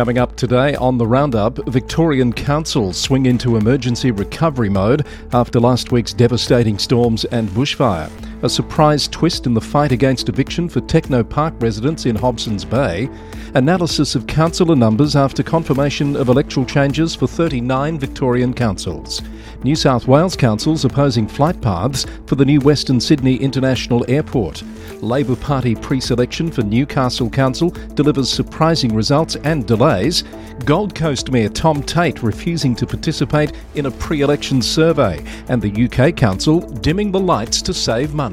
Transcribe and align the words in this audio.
Coming 0.00 0.16
up 0.16 0.34
today 0.34 0.74
on 0.76 0.96
the 0.96 1.06
Roundup, 1.06 1.58
Victorian 1.68 2.32
councils 2.32 2.96
swing 2.96 3.26
into 3.26 3.56
emergency 3.56 4.10
recovery 4.10 4.70
mode 4.70 5.06
after 5.34 5.60
last 5.60 5.92
week's 5.92 6.14
devastating 6.14 6.78
storms 6.78 7.26
and 7.26 7.50
bushfire. 7.50 8.29
A 8.42 8.48
surprise 8.48 9.06
twist 9.06 9.44
in 9.44 9.52
the 9.52 9.60
fight 9.60 9.92
against 9.92 10.30
eviction 10.30 10.66
for 10.66 10.80
Techno 10.80 11.22
Park 11.22 11.52
residents 11.60 12.06
in 12.06 12.16
Hobsons 12.16 12.64
Bay. 12.64 13.10
Analysis 13.52 14.14
of 14.14 14.26
councillor 14.26 14.74
numbers 14.74 15.14
after 15.14 15.42
confirmation 15.42 16.16
of 16.16 16.30
electoral 16.30 16.64
changes 16.64 17.14
for 17.14 17.26
39 17.26 17.98
Victorian 17.98 18.54
councils. 18.54 19.20
New 19.62 19.76
South 19.76 20.08
Wales 20.08 20.36
councils 20.36 20.86
opposing 20.86 21.28
flight 21.28 21.60
paths 21.60 22.06
for 22.26 22.36
the 22.36 22.44
new 22.46 22.60
Western 22.60 22.98
Sydney 22.98 23.36
International 23.36 24.06
Airport. 24.08 24.62
Labor 25.02 25.36
Party 25.36 25.74
pre 25.74 26.00
selection 26.00 26.50
for 26.50 26.62
Newcastle 26.62 27.28
Council 27.28 27.70
delivers 27.94 28.32
surprising 28.32 28.94
results 28.94 29.36
and 29.36 29.66
delays. 29.66 30.24
Gold 30.64 30.94
Coast 30.94 31.30
Mayor 31.30 31.48
Tom 31.50 31.82
Tate 31.82 32.22
refusing 32.22 32.74
to 32.76 32.86
participate 32.86 33.52
in 33.74 33.84
a 33.84 33.90
pre 33.90 34.22
election 34.22 34.62
survey. 34.62 35.22
And 35.48 35.60
the 35.60 35.84
UK 35.84 36.16
Council 36.16 36.60
dimming 36.60 37.12
the 37.12 37.20
lights 37.20 37.60
to 37.62 37.74
save 37.74 38.14
money. 38.14 38.29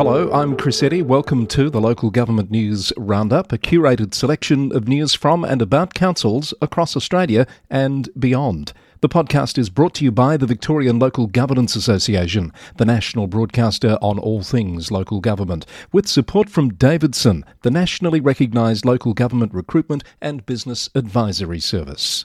Hello, 0.00 0.32
I'm 0.32 0.56
Chris 0.56 0.82
Eddy. 0.82 1.02
Welcome 1.02 1.46
to 1.48 1.68
the 1.68 1.80
Local 1.80 2.10
Government 2.10 2.50
News 2.50 2.92
Roundup, 2.96 3.52
a 3.52 3.58
curated 3.58 4.14
selection 4.14 4.74
of 4.74 4.88
news 4.88 5.12
from 5.12 5.44
and 5.44 5.60
about 5.60 5.92
councils 5.92 6.54
across 6.62 6.96
Australia 6.96 7.46
and 7.68 8.08
beyond. 8.18 8.72
The 9.02 9.08
podcast 9.08 9.58
is 9.58 9.70
brought 9.70 9.94
to 9.94 10.04
you 10.04 10.10
by 10.10 10.36
the 10.36 10.46
Victorian 10.46 10.98
Local 10.98 11.26
Governance 11.26 11.76
Association, 11.76 12.52
the 12.76 12.84
national 12.84 13.26
broadcaster 13.26 13.98
on 14.02 14.18
all 14.18 14.42
things 14.42 14.90
local 14.90 15.20
government, 15.20 15.66
with 15.92 16.08
support 16.08 16.48
from 16.48 16.74
Davidson, 16.74 17.44
the 17.62 17.70
nationally 17.70 18.20
recognised 18.20 18.84
local 18.84 19.14
government 19.14 19.54
recruitment 19.54 20.02
and 20.20 20.46
business 20.46 20.88
advisory 20.94 21.60
service. 21.60 22.24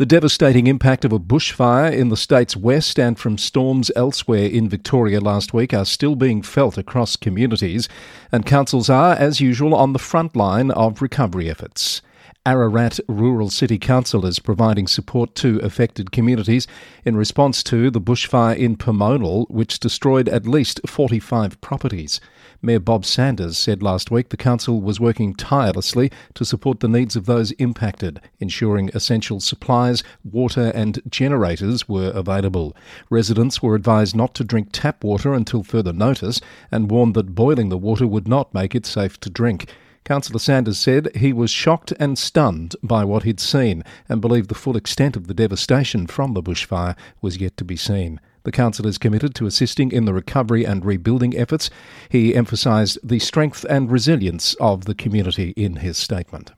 The 0.00 0.06
devastating 0.06 0.66
impact 0.66 1.04
of 1.04 1.12
a 1.12 1.18
bushfire 1.18 1.92
in 1.92 2.08
the 2.08 2.16
state's 2.16 2.56
west 2.56 2.98
and 2.98 3.18
from 3.18 3.36
storms 3.36 3.90
elsewhere 3.94 4.46
in 4.46 4.66
Victoria 4.66 5.20
last 5.20 5.52
week 5.52 5.74
are 5.74 5.84
still 5.84 6.16
being 6.16 6.40
felt 6.40 6.78
across 6.78 7.16
communities, 7.16 7.86
and 8.32 8.46
councils 8.46 8.88
are, 8.88 9.12
as 9.12 9.42
usual, 9.42 9.74
on 9.74 9.92
the 9.92 9.98
front 9.98 10.34
line 10.34 10.70
of 10.70 11.02
recovery 11.02 11.50
efforts. 11.50 12.00
Ararat 12.46 12.98
Rural 13.08 13.50
City 13.50 13.78
Council 13.78 14.24
is 14.24 14.38
providing 14.38 14.86
support 14.86 15.34
to 15.34 15.58
affected 15.58 16.12
communities 16.12 16.66
in 17.04 17.14
response 17.14 17.62
to 17.64 17.90
the 17.90 18.00
bushfire 18.00 18.56
in 18.56 18.78
Pomonal, 18.78 19.50
which 19.50 19.80
destroyed 19.80 20.30
at 20.30 20.48
least 20.48 20.80
45 20.86 21.60
properties. 21.60 22.22
Mayor 22.62 22.78
Bob 22.78 23.06
Sanders 23.06 23.56
said 23.56 23.82
last 23.82 24.10
week 24.10 24.28
the 24.28 24.36
council 24.36 24.82
was 24.82 25.00
working 25.00 25.34
tirelessly 25.34 26.12
to 26.34 26.44
support 26.44 26.80
the 26.80 26.88
needs 26.88 27.16
of 27.16 27.24
those 27.24 27.52
impacted, 27.52 28.20
ensuring 28.38 28.90
essential 28.92 29.40
supplies, 29.40 30.02
water, 30.22 30.70
and 30.74 31.00
generators 31.08 31.88
were 31.88 32.10
available. 32.10 32.76
Residents 33.08 33.62
were 33.62 33.74
advised 33.74 34.14
not 34.14 34.34
to 34.34 34.44
drink 34.44 34.68
tap 34.72 35.02
water 35.02 35.32
until 35.32 35.62
further 35.62 35.94
notice 35.94 36.38
and 36.70 36.90
warned 36.90 37.14
that 37.14 37.34
boiling 37.34 37.70
the 37.70 37.78
water 37.78 38.06
would 38.06 38.28
not 38.28 38.52
make 38.52 38.74
it 38.74 38.84
safe 38.84 39.18
to 39.20 39.30
drink. 39.30 39.72
Councillor 40.04 40.38
Sanders 40.38 40.78
said 40.78 41.08
he 41.16 41.32
was 41.32 41.50
shocked 41.50 41.94
and 41.98 42.18
stunned 42.18 42.76
by 42.82 43.04
what 43.04 43.22
he'd 43.22 43.40
seen 43.40 43.82
and 44.06 44.20
believed 44.20 44.50
the 44.50 44.54
full 44.54 44.76
extent 44.76 45.16
of 45.16 45.28
the 45.28 45.34
devastation 45.34 46.06
from 46.06 46.34
the 46.34 46.42
bushfire 46.42 46.94
was 47.22 47.38
yet 47.38 47.56
to 47.56 47.64
be 47.64 47.76
seen. 47.76 48.20
The 48.42 48.52
council 48.52 48.86
is 48.86 48.98
committed 48.98 49.34
to 49.34 49.46
assisting 49.46 49.92
in 49.92 50.04
the 50.04 50.14
recovery 50.14 50.64
and 50.64 50.84
rebuilding 50.84 51.36
efforts. 51.36 51.70
He 52.08 52.34
emphasised 52.34 52.98
the 53.02 53.18
strength 53.18 53.66
and 53.68 53.90
resilience 53.90 54.54
of 54.54 54.86
the 54.86 54.94
community 54.94 55.50
in 55.56 55.76
his 55.76 55.98
statement. 55.98 56.52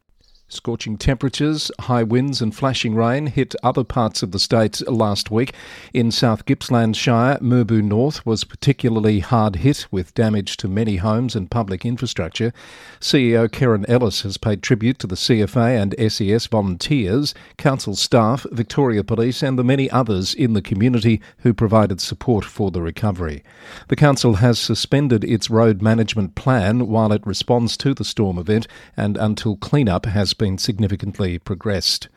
Scorching 0.53 0.99
temperatures, 0.99 1.71
high 1.81 2.03
winds, 2.03 2.43
and 2.43 2.55
flashing 2.55 2.95
rain 2.95 3.29
hit 3.29 3.55
other 3.63 3.83
parts 3.83 4.23
of 4.23 4.33
the 4.33 4.39
state 4.39 4.87
last 4.87 5.31
week. 5.31 5.55
In 5.95 6.11
South 6.11 6.45
Gippsland 6.45 6.95
Shire, 6.95 7.39
Mirboo 7.41 7.81
North 7.81 8.27
was 8.27 8.45
particularly 8.45 9.21
hard 9.21 9.57
hit 9.57 9.87
with 9.91 10.13
damage 10.13 10.59
to 10.59 10.69
many 10.69 10.97
homes 10.97 11.35
and 11.35 11.51
public 11.51 11.87
infrastructure. 11.87 12.53
CEO 13.01 13.51
Karen 13.51 13.87
Ellis 13.89 14.21
has 14.23 14.37
paid 14.37 14.63
tribute 14.63 14.99
to 14.99 15.07
the 15.07 15.15
CFA 15.15 15.81
and 15.81 16.13
SES 16.13 16.47
volunteers, 16.49 17.35
council 17.57 17.97
staff, 17.97 18.45
Victoria 18.53 19.03
Police, 19.03 19.43
and 19.43 19.59
the 19.59 19.65
many 19.65 19.91
others 19.91 20.35
in 20.35 20.53
the 20.53 20.61
community 20.61 21.23
who 21.39 21.55
provided 21.55 21.99
support 21.99 22.45
for 22.45 22.71
the 22.71 22.83
recovery. 22.83 23.43
The 23.89 23.97
council 23.97 24.35
has 24.35 24.59
suspended 24.59 25.25
its 25.25 25.49
road 25.49 25.81
management 25.81 26.35
plan 26.35 26.89
while 26.89 27.11
it 27.11 27.27
responds 27.27 27.79
to 27.79 27.95
the 27.95 28.05
storm 28.05 28.37
event 28.37 28.69
and 28.99 29.17
until 29.17 29.57
cleanup 29.57 30.05
has 30.05 30.35
been 30.43 30.59
significantly 30.59 31.39
progressed. 31.39 32.09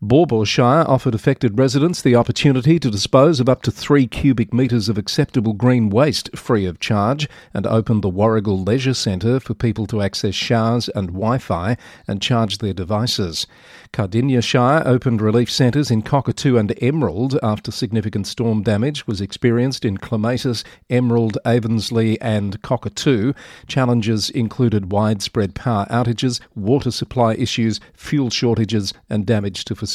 Baw 0.00 0.26
Baw 0.26 0.44
Shire 0.44 0.84
offered 0.86 1.16
affected 1.16 1.58
residents 1.58 2.00
the 2.00 2.14
opportunity 2.14 2.78
to 2.78 2.88
dispose 2.88 3.40
of 3.40 3.48
up 3.48 3.62
to 3.62 3.72
three 3.72 4.06
cubic 4.06 4.54
metres 4.54 4.88
of 4.88 4.96
acceptable 4.96 5.54
green 5.54 5.90
waste 5.90 6.30
free 6.38 6.66
of 6.66 6.78
charge 6.78 7.28
and 7.52 7.66
opened 7.66 8.02
the 8.02 8.10
Warragul 8.10 8.64
Leisure 8.64 8.94
Centre 8.94 9.40
for 9.40 9.54
people 9.54 9.88
to 9.88 10.00
access 10.00 10.36
showers 10.36 10.88
and 10.90 11.08
Wi 11.08 11.38
Fi 11.38 11.76
and 12.06 12.22
charge 12.22 12.58
their 12.58 12.72
devices. 12.72 13.48
Cardinia 13.92 14.40
Shire 14.40 14.84
opened 14.86 15.20
relief 15.20 15.50
centres 15.50 15.90
in 15.90 16.02
Cockatoo 16.02 16.56
and 16.56 16.72
Emerald 16.80 17.36
after 17.42 17.72
significant 17.72 18.28
storm 18.28 18.62
damage 18.62 19.04
was 19.08 19.20
experienced 19.20 19.84
in 19.84 19.96
Clematis, 19.96 20.62
Emerald, 20.88 21.38
Avonsleigh, 21.44 22.18
and 22.20 22.62
Cockatoo. 22.62 23.32
Challenges 23.66 24.30
included 24.30 24.92
widespread 24.92 25.56
power 25.56 25.86
outages, 25.90 26.38
water 26.54 26.92
supply 26.92 27.34
issues, 27.34 27.80
fuel 27.94 28.30
shortages, 28.30 28.94
and 29.10 29.26
damage 29.26 29.64
to 29.64 29.74
facilities. 29.74 29.87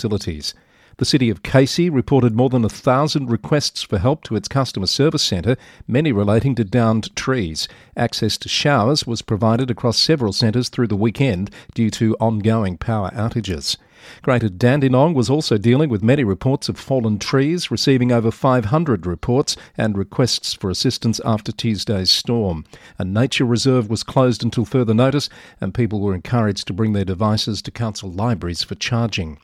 The 0.97 1.05
city 1.05 1.31
of 1.31 1.41
Casey 1.41 1.89
reported 1.89 2.35
more 2.35 2.49
than 2.49 2.63
a 2.63 2.69
thousand 2.69 3.31
requests 3.31 3.81
for 3.81 3.97
help 3.97 4.23
to 4.25 4.35
its 4.35 4.47
customer 4.47 4.85
service 4.85 5.23
centre, 5.23 5.57
many 5.87 6.11
relating 6.11 6.53
to 6.55 6.63
downed 6.63 7.15
trees. 7.15 7.67
Access 7.97 8.37
to 8.39 8.49
showers 8.49 9.07
was 9.07 9.23
provided 9.23 9.71
across 9.71 9.97
several 9.97 10.33
centres 10.33 10.69
through 10.69 10.87
the 10.87 10.95
weekend 10.95 11.49
due 11.73 11.89
to 11.91 12.15
ongoing 12.19 12.77
power 12.77 13.09
outages. 13.15 13.75
Greater 14.21 14.49
Dandenong 14.49 15.15
was 15.15 15.31
also 15.31 15.57
dealing 15.57 15.89
with 15.89 16.03
many 16.03 16.23
reports 16.23 16.69
of 16.69 16.77
fallen 16.77 17.17
trees, 17.17 17.71
receiving 17.71 18.11
over 18.11 18.29
500 18.29 19.07
reports 19.07 19.57
and 19.75 19.97
requests 19.97 20.53
for 20.53 20.69
assistance 20.69 21.19
after 21.25 21.51
Tuesday's 21.51 22.11
storm. 22.11 22.65
A 22.99 23.05
nature 23.05 23.45
reserve 23.45 23.89
was 23.89 24.03
closed 24.03 24.43
until 24.43 24.65
further 24.65 24.93
notice, 24.93 25.27
and 25.59 25.73
people 25.73 26.01
were 26.01 26.13
encouraged 26.13 26.67
to 26.67 26.73
bring 26.73 26.93
their 26.93 27.05
devices 27.05 27.63
to 27.63 27.71
council 27.71 28.11
libraries 28.11 28.61
for 28.61 28.75
charging. 28.75 29.39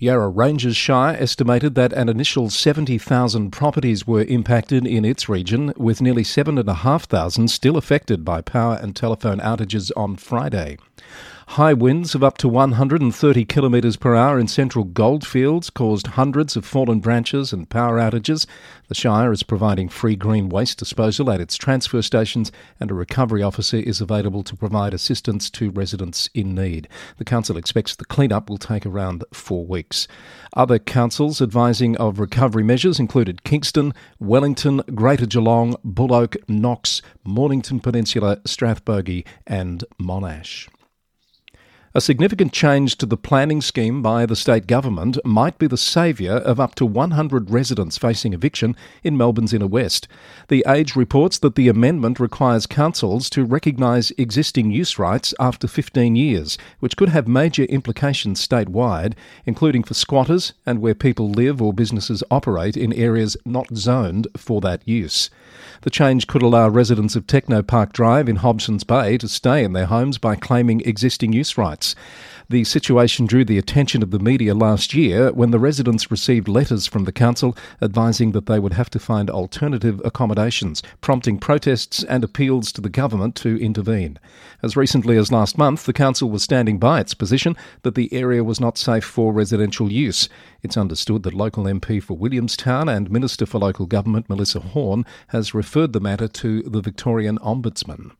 Yarra 0.00 0.28
Ranges 0.28 0.76
Shire 0.76 1.16
estimated 1.18 1.74
that 1.74 1.92
an 1.92 2.08
initial 2.08 2.50
70,000 2.50 3.50
properties 3.50 4.06
were 4.06 4.22
impacted 4.22 4.86
in 4.86 5.04
its 5.04 5.28
region, 5.28 5.72
with 5.76 6.00
nearly 6.00 6.22
7,500 6.22 7.50
still 7.50 7.76
affected 7.76 8.24
by 8.24 8.40
power 8.40 8.78
and 8.80 8.94
telephone 8.94 9.40
outages 9.40 9.90
on 9.96 10.14
Friday. 10.14 10.78
High 11.52 11.72
winds 11.72 12.14
of 12.14 12.22
up 12.22 12.36
to 12.38 12.48
130 12.48 13.44
kilometres 13.46 13.96
per 13.96 14.14
hour 14.14 14.38
in 14.38 14.48
central 14.48 14.84
goldfields 14.84 15.70
caused 15.70 16.08
hundreds 16.08 16.56
of 16.56 16.64
fallen 16.66 17.00
branches 17.00 17.54
and 17.54 17.68
power 17.68 17.98
outages. 17.98 18.46
The 18.88 18.94
Shire 18.94 19.32
is 19.32 19.42
providing 19.42 19.88
free 19.88 20.14
green 20.14 20.50
waste 20.50 20.78
disposal 20.78 21.30
at 21.30 21.40
its 21.40 21.56
transfer 21.56 22.02
stations, 22.02 22.52
and 22.78 22.90
a 22.90 22.94
recovery 22.94 23.42
officer 23.42 23.78
is 23.78 24.02
available 24.02 24.42
to 24.44 24.54
provide 24.54 24.92
assistance 24.92 25.48
to 25.52 25.70
residents 25.70 26.28
in 26.34 26.54
need. 26.54 26.86
The 27.16 27.24
council 27.24 27.56
expects 27.56 27.96
the 27.96 28.04
clean-up 28.04 28.50
will 28.50 28.58
take 28.58 28.84
around 28.84 29.24
four 29.32 29.64
weeks. 29.64 30.06
Other 30.54 30.78
councils 30.78 31.40
advising 31.40 31.96
of 31.96 32.20
recovery 32.20 32.62
measures 32.62 33.00
included 33.00 33.42
Kingston, 33.42 33.94
Wellington, 34.20 34.82
Greater 34.94 35.26
Geelong, 35.26 35.76
Buloke, 35.82 36.36
Knox, 36.46 37.00
Mornington 37.24 37.80
Peninsula, 37.80 38.36
Strathbogie, 38.44 39.26
and 39.46 39.82
Monash. 39.98 40.68
A 41.98 42.00
significant 42.00 42.52
change 42.52 42.96
to 42.98 43.06
the 43.06 43.16
planning 43.16 43.60
scheme 43.60 44.02
by 44.02 44.24
the 44.24 44.36
state 44.36 44.68
government 44.68 45.18
might 45.24 45.58
be 45.58 45.66
the 45.66 45.76
saviour 45.76 46.36
of 46.36 46.60
up 46.60 46.76
to 46.76 46.86
100 46.86 47.50
residents 47.50 47.98
facing 47.98 48.32
eviction 48.32 48.76
in 49.02 49.16
Melbourne's 49.16 49.52
inner 49.52 49.66
west. 49.66 50.06
The 50.46 50.64
Age 50.68 50.94
reports 50.94 51.40
that 51.40 51.56
the 51.56 51.66
amendment 51.66 52.20
requires 52.20 52.66
councils 52.66 53.28
to 53.30 53.44
recognise 53.44 54.12
existing 54.16 54.70
use 54.70 54.96
rights 54.96 55.34
after 55.40 55.66
15 55.66 56.14
years, 56.14 56.56
which 56.78 56.96
could 56.96 57.08
have 57.08 57.26
major 57.26 57.64
implications 57.64 58.46
statewide, 58.46 59.14
including 59.44 59.82
for 59.82 59.94
squatters 59.94 60.52
and 60.64 60.80
where 60.80 60.94
people 60.94 61.32
live 61.32 61.60
or 61.60 61.72
businesses 61.72 62.22
operate 62.30 62.76
in 62.76 62.92
areas 62.92 63.36
not 63.44 63.74
zoned 63.74 64.28
for 64.36 64.60
that 64.60 64.86
use. 64.86 65.30
The 65.82 65.90
change 65.90 66.28
could 66.28 66.42
allow 66.42 66.68
residents 66.68 67.16
of 67.16 67.26
Techno 67.26 67.62
Park 67.62 67.92
Drive 67.92 68.28
in 68.28 68.36
Hobsons 68.36 68.86
Bay 68.86 69.18
to 69.18 69.26
stay 69.26 69.64
in 69.64 69.72
their 69.72 69.86
homes 69.86 70.18
by 70.18 70.36
claiming 70.36 70.80
existing 70.82 71.32
use 71.32 71.58
rights. 71.58 71.87
The 72.50 72.64
situation 72.64 73.26
drew 73.26 73.44
the 73.44 73.58
attention 73.58 74.02
of 74.02 74.10
the 74.10 74.18
media 74.18 74.54
last 74.54 74.94
year 74.94 75.30
when 75.32 75.50
the 75.50 75.58
residents 75.58 76.10
received 76.10 76.48
letters 76.48 76.86
from 76.86 77.04
the 77.04 77.12
council 77.12 77.54
advising 77.82 78.32
that 78.32 78.46
they 78.46 78.58
would 78.58 78.72
have 78.72 78.88
to 78.90 78.98
find 78.98 79.28
alternative 79.28 80.00
accommodations, 80.02 80.82
prompting 81.02 81.38
protests 81.38 82.02
and 82.04 82.24
appeals 82.24 82.72
to 82.72 82.80
the 82.80 82.88
government 82.88 83.34
to 83.36 83.62
intervene. 83.62 84.18
As 84.62 84.78
recently 84.78 85.18
as 85.18 85.30
last 85.30 85.58
month, 85.58 85.84
the 85.84 85.92
council 85.92 86.30
was 86.30 86.42
standing 86.42 86.78
by 86.78 87.00
its 87.00 87.12
position 87.12 87.54
that 87.82 87.94
the 87.94 88.10
area 88.14 88.42
was 88.42 88.60
not 88.60 88.78
safe 88.78 89.04
for 89.04 89.30
residential 89.30 89.92
use. 89.92 90.30
It's 90.62 90.78
understood 90.78 91.24
that 91.24 91.34
local 91.34 91.64
MP 91.64 92.02
for 92.02 92.16
Williamstown 92.16 92.88
and 92.88 93.10
Minister 93.10 93.44
for 93.44 93.58
Local 93.58 93.84
Government 93.84 94.26
Melissa 94.30 94.60
Horne 94.60 95.04
has 95.28 95.52
referred 95.52 95.92
the 95.92 96.00
matter 96.00 96.28
to 96.28 96.62
the 96.62 96.80
Victorian 96.80 97.36
Ombudsman. 97.40 98.12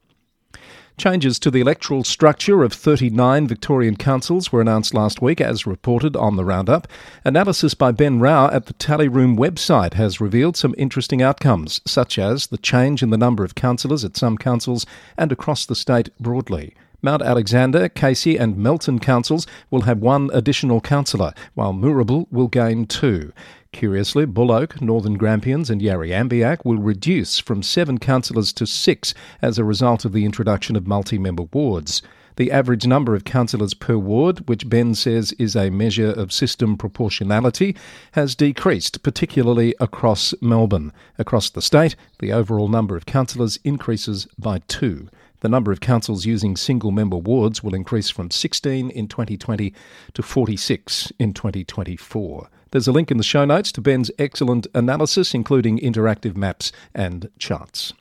Changes 0.98 1.38
to 1.38 1.52
the 1.52 1.60
electoral 1.60 2.02
structure 2.02 2.64
of 2.64 2.72
39 2.72 3.46
Victorian 3.46 3.94
councils 3.94 4.50
were 4.50 4.60
announced 4.60 4.92
last 4.92 5.22
week, 5.22 5.40
as 5.40 5.64
reported 5.64 6.16
on 6.16 6.34
the 6.34 6.44
Roundup. 6.44 6.88
Analysis 7.24 7.72
by 7.72 7.92
Ben 7.92 8.18
Raue 8.18 8.50
at 8.52 8.66
the 8.66 8.72
Tally 8.72 9.06
Room 9.06 9.36
website 9.36 9.94
has 9.94 10.20
revealed 10.20 10.56
some 10.56 10.74
interesting 10.76 11.22
outcomes, 11.22 11.80
such 11.86 12.18
as 12.18 12.48
the 12.48 12.58
change 12.58 13.00
in 13.00 13.10
the 13.10 13.16
number 13.16 13.44
of 13.44 13.54
councillors 13.54 14.04
at 14.04 14.16
some 14.16 14.36
councils 14.36 14.86
and 15.16 15.30
across 15.30 15.64
the 15.64 15.76
state 15.76 16.10
broadly. 16.18 16.74
Mount 17.00 17.22
Alexander, 17.22 17.88
Casey, 17.88 18.36
and 18.36 18.56
Melton 18.56 18.98
councils 18.98 19.46
will 19.70 19.82
have 19.82 19.98
one 19.98 20.30
additional 20.32 20.80
councillor, 20.80 21.32
while 21.54 21.72
Moorabool 21.72 22.26
will 22.32 22.48
gain 22.48 22.86
two. 22.86 23.32
Curiously, 23.70 24.26
Buloke, 24.26 24.80
Northern 24.80 25.16
Grampians, 25.16 25.70
and 25.70 25.80
Yarriambiack 25.80 26.64
will 26.64 26.78
reduce 26.78 27.38
from 27.38 27.62
seven 27.62 27.98
councillors 27.98 28.52
to 28.54 28.66
six 28.66 29.14
as 29.40 29.58
a 29.58 29.64
result 29.64 30.04
of 30.04 30.12
the 30.12 30.24
introduction 30.24 30.74
of 30.74 30.88
multi 30.88 31.18
member 31.18 31.44
wards. 31.52 32.02
The 32.34 32.50
average 32.50 32.86
number 32.86 33.14
of 33.14 33.24
councillors 33.24 33.74
per 33.74 33.96
ward, 33.96 34.48
which 34.48 34.68
Ben 34.68 34.94
says 34.94 35.32
is 35.40 35.54
a 35.54 35.70
measure 35.70 36.10
of 36.10 36.32
system 36.32 36.76
proportionality, 36.76 37.76
has 38.12 38.34
decreased, 38.34 39.02
particularly 39.02 39.74
across 39.78 40.34
Melbourne. 40.40 40.92
Across 41.18 41.50
the 41.50 41.62
state, 41.62 41.94
the 42.18 42.32
overall 42.32 42.68
number 42.68 42.96
of 42.96 43.06
councillors 43.06 43.58
increases 43.64 44.26
by 44.38 44.62
two. 44.66 45.08
The 45.40 45.48
number 45.48 45.70
of 45.70 45.80
councils 45.80 46.26
using 46.26 46.56
single 46.56 46.90
member 46.90 47.16
wards 47.16 47.62
will 47.62 47.74
increase 47.74 48.10
from 48.10 48.30
16 48.30 48.90
in 48.90 49.06
2020 49.06 49.72
to 50.14 50.22
46 50.22 51.12
in 51.18 51.32
2024. 51.32 52.48
There's 52.70 52.88
a 52.88 52.92
link 52.92 53.10
in 53.10 53.16
the 53.16 53.22
show 53.22 53.44
notes 53.44 53.70
to 53.72 53.80
Ben's 53.80 54.10
excellent 54.18 54.66
analysis, 54.74 55.34
including 55.34 55.78
interactive 55.78 56.36
maps 56.36 56.72
and 56.94 57.30
charts. 57.38 57.92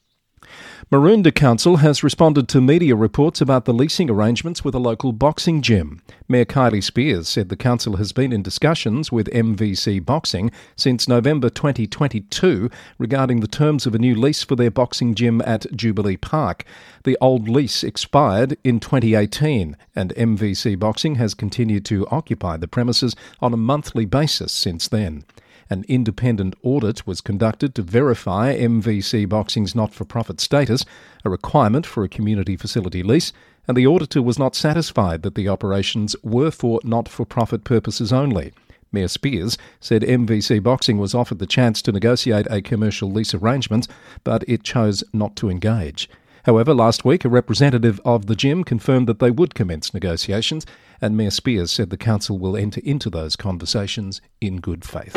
Maroondah 0.91 1.35
Council 1.35 1.77
has 1.77 2.03
responded 2.03 2.47
to 2.47 2.61
media 2.61 2.95
reports 2.95 3.41
about 3.41 3.65
the 3.65 3.73
leasing 3.73 4.09
arrangements 4.09 4.63
with 4.63 4.73
a 4.73 4.79
local 4.79 5.11
boxing 5.11 5.61
gym. 5.61 6.01
Mayor 6.29 6.45
Kylie 6.45 6.83
Spears 6.83 7.27
said 7.27 7.49
the 7.49 7.57
council 7.57 7.97
has 7.97 8.13
been 8.13 8.31
in 8.31 8.41
discussions 8.41 9.11
with 9.11 9.27
MVC 9.31 10.05
Boxing 10.05 10.49
since 10.77 11.07
November 11.07 11.49
2022 11.49 12.69
regarding 12.97 13.41
the 13.41 13.47
terms 13.47 13.85
of 13.85 13.95
a 13.95 13.99
new 13.99 14.15
lease 14.15 14.43
for 14.43 14.55
their 14.55 14.71
boxing 14.71 15.13
gym 15.13 15.41
at 15.45 15.65
Jubilee 15.75 16.15
Park. 16.15 16.63
The 17.03 17.17
old 17.19 17.49
lease 17.49 17.83
expired 17.83 18.57
in 18.63 18.79
2018, 18.79 19.75
and 19.95 20.13
MVC 20.15 20.79
Boxing 20.79 21.15
has 21.15 21.33
continued 21.33 21.83
to 21.85 22.07
occupy 22.07 22.55
the 22.55 22.67
premises 22.67 23.15
on 23.41 23.53
a 23.53 23.57
monthly 23.57 24.05
basis 24.05 24.53
since 24.53 24.87
then. 24.87 25.25
An 25.69 25.83
independent 25.87 26.55
audit 26.63 27.05
was 27.05 27.19
conducted 27.19 27.75
to 27.75 27.81
verify 27.81 28.57
MVC 28.57 29.27
Boxing's 29.27 29.75
not 29.75 29.93
for 29.93 30.05
profit 30.05 30.39
status, 30.39 30.85
a 31.25 31.29
requirement 31.29 31.85
for 31.85 32.03
a 32.03 32.09
community 32.09 32.55
facility 32.55 33.03
lease, 33.03 33.33
and 33.67 33.75
the 33.75 33.87
auditor 33.87 34.21
was 34.21 34.39
not 34.39 34.55
satisfied 34.55 35.23
that 35.23 35.35
the 35.35 35.49
operations 35.49 36.15
were 36.23 36.51
for 36.51 36.79
not 36.83 37.09
for 37.09 37.25
profit 37.25 37.65
purposes 37.65 38.13
only. 38.13 38.53
Mayor 38.93 39.09
Spears 39.09 39.57
said 39.81 40.03
MVC 40.03 40.63
Boxing 40.63 40.97
was 40.97 41.13
offered 41.13 41.39
the 41.39 41.45
chance 41.45 41.81
to 41.81 41.91
negotiate 41.91 42.47
a 42.49 42.61
commercial 42.61 43.11
lease 43.11 43.33
arrangement, 43.33 43.87
but 44.23 44.45
it 44.47 44.63
chose 44.63 45.03
not 45.11 45.35
to 45.35 45.49
engage. 45.49 46.09
However, 46.45 46.73
last 46.73 47.03
week 47.03 47.25
a 47.25 47.29
representative 47.29 47.99
of 48.05 48.27
the 48.27 48.35
gym 48.35 48.63
confirmed 48.63 49.07
that 49.07 49.19
they 49.19 49.31
would 49.31 49.53
commence 49.53 49.93
negotiations, 49.93 50.65
and 51.01 51.17
Mayor 51.17 51.31
Spears 51.31 51.71
said 51.71 51.89
the 51.89 51.97
council 51.97 52.39
will 52.39 52.55
enter 52.55 52.79
into 52.85 53.09
those 53.09 53.35
conversations 53.35 54.21
in 54.39 54.61
good 54.61 54.85
faith. 54.85 55.13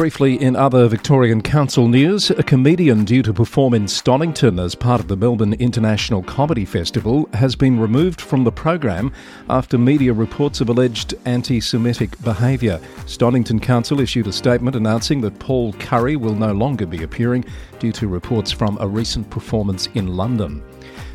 Briefly, 0.00 0.40
in 0.40 0.56
other 0.56 0.88
Victorian 0.88 1.42
Council 1.42 1.86
news, 1.86 2.30
a 2.30 2.42
comedian 2.42 3.04
due 3.04 3.22
to 3.22 3.34
perform 3.34 3.74
in 3.74 3.84
Stonnington 3.84 4.58
as 4.58 4.74
part 4.74 4.98
of 4.98 5.08
the 5.08 5.16
Melbourne 5.16 5.52
International 5.52 6.22
Comedy 6.22 6.64
Festival 6.64 7.28
has 7.34 7.54
been 7.54 7.78
removed 7.78 8.18
from 8.18 8.42
the 8.42 8.50
program 8.50 9.12
after 9.50 9.76
media 9.76 10.14
reports 10.14 10.62
of 10.62 10.70
alleged 10.70 11.16
anti 11.26 11.60
Semitic 11.60 12.18
behaviour. 12.22 12.80
Stonnington 13.04 13.60
Council 13.60 14.00
issued 14.00 14.26
a 14.26 14.32
statement 14.32 14.74
announcing 14.74 15.20
that 15.20 15.38
Paul 15.38 15.74
Currie 15.74 16.16
will 16.16 16.34
no 16.34 16.52
longer 16.52 16.86
be 16.86 17.02
appearing 17.02 17.44
due 17.78 17.92
to 17.92 18.08
reports 18.08 18.50
from 18.50 18.78
a 18.80 18.88
recent 18.88 19.28
performance 19.28 19.86
in 19.88 20.16
London. 20.16 20.62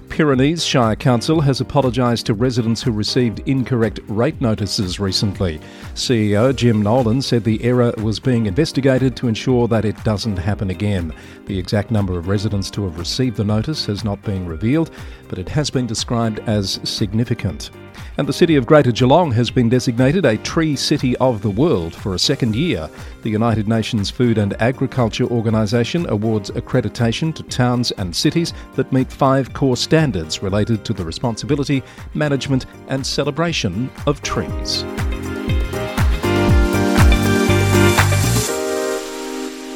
Pyrenees 0.10 0.64
Shire 0.64 0.96
Council 0.96 1.42
has 1.42 1.60
apologised 1.60 2.26
to 2.28 2.34
residents 2.34 2.82
who 2.82 2.92
received 2.92 3.42
incorrect 3.48 4.00
rate 4.08 4.40
notices 4.40 5.00
recently. 5.00 5.60
CEO 5.94 6.56
Jim 6.56 6.82
Nolan 6.82 7.22
said 7.22 7.44
the 7.44 7.62
error 7.64 7.94
was 7.98 8.20
being 8.20 8.46
investigated 8.46 9.16
to 9.18 9.28
ensure 9.28 9.68
that 9.68 9.84
it 9.84 10.02
doesn't 10.04 10.38
happen 10.38 10.70
again. 10.70 11.14
The 11.48 11.60
exact 11.60 11.92
number 11.92 12.18
of 12.18 12.28
residents 12.28 12.72
to 12.72 12.84
have 12.86 12.98
received 12.98 13.36
the 13.36 13.44
notice 13.44 13.86
has 13.88 14.04
not 14.04 14.22
been 14.22 14.48
revealed, 14.48 14.92
but 15.28 15.40
it 15.40 15.50
has 15.50 15.70
been 15.70 15.88
described 15.88 16.40
as 16.48 16.80
significant. 16.84 17.72
And 18.18 18.28
the 18.28 18.34
city 18.34 18.56
of 18.56 18.66
Greater 18.66 18.92
Geelong 18.92 19.32
has 19.34 19.52
been 19.52 19.68
designated 19.68 20.26
a 20.26 20.38
Tree 20.38 20.76
City 20.76 21.18
of 21.18 21.42
the 21.42 21.50
World 21.50 21.94
for 21.94 22.14
a 22.14 22.20
second 22.20 22.56
year. 22.56 22.90
The 23.24 23.30
United 23.30 23.68
Nations 23.68 24.10
Food 24.10 24.38
and 24.38 24.60
Agriculture 24.62 25.26
Organization 25.26 26.08
awards 26.10 26.50
accreditation 26.52 27.36
to 27.36 27.44
towns 27.44 27.92
and 27.92 28.16
cities 28.16 28.54
that 28.76 28.94
meet 28.94 29.12
five 29.12 29.54
core 29.54 29.78
standards 29.78 30.42
related 30.42 30.86
to 30.86 30.94
the 30.94 31.04
responsibility, 31.04 31.84
management, 32.14 32.66
and 32.88 33.06
celebration 33.06 33.90
of 34.08 34.22
trees. 34.22 34.86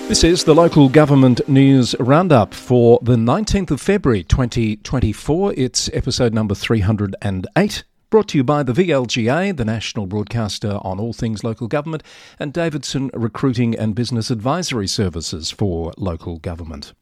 This 0.10 0.24
is 0.24 0.44
the 0.44 0.56
local 0.56 0.90
government 0.90 1.48
news 1.48 1.94
roundup 2.00 2.56
for 2.56 2.98
the 3.04 3.16
19th 3.16 3.70
of 3.70 3.80
February 3.80 4.24
2024. 4.24 5.54
It's 5.56 5.88
episode 5.94 6.34
number 6.34 6.56
308. 6.56 7.84
Brought 8.10 8.30
to 8.30 8.40
you 8.40 8.44
by 8.44 8.64
the 8.64 8.74
VLGA, 8.74 9.56
the 9.56 9.66
national 9.66 10.08
broadcaster 10.08 10.80
on 10.82 11.00
all 11.00 11.14
things 11.14 11.44
local 11.44 11.68
government, 11.68 12.02
and 12.40 12.52
Davidson 12.52 13.12
Recruiting 13.14 13.78
and 13.78 13.94
Business 13.94 14.32
Advisory 14.32 14.88
Services 14.88 15.52
for 15.52 15.94
local 15.96 16.40
government. 16.40 16.94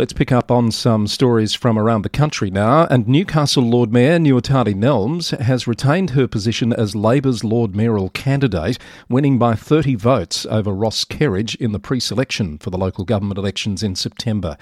Let's 0.00 0.14
pick 0.14 0.32
up 0.32 0.50
on 0.50 0.70
some 0.70 1.06
stories 1.06 1.52
from 1.52 1.78
around 1.78 2.02
the 2.02 2.08
country 2.08 2.50
now. 2.50 2.86
And 2.86 3.06
Newcastle 3.06 3.62
Lord 3.64 3.92
Mayor 3.92 4.18
Nuatali 4.18 4.74
Nelms 4.74 5.38
has 5.38 5.66
retained 5.66 6.10
her 6.10 6.26
position 6.26 6.72
as 6.72 6.96
Labor's 6.96 7.44
Lord 7.44 7.76
Mayoral 7.76 8.08
candidate, 8.08 8.78
winning 9.10 9.38
by 9.38 9.54
30 9.54 9.96
votes 9.96 10.46
over 10.46 10.72
Ross 10.72 11.04
Kerridge 11.04 11.54
in 11.56 11.72
the 11.72 11.78
pre 11.78 12.00
selection 12.00 12.56
for 12.56 12.70
the 12.70 12.78
local 12.78 13.04
government 13.04 13.36
elections 13.36 13.82
in 13.82 13.94
September. 13.94 14.56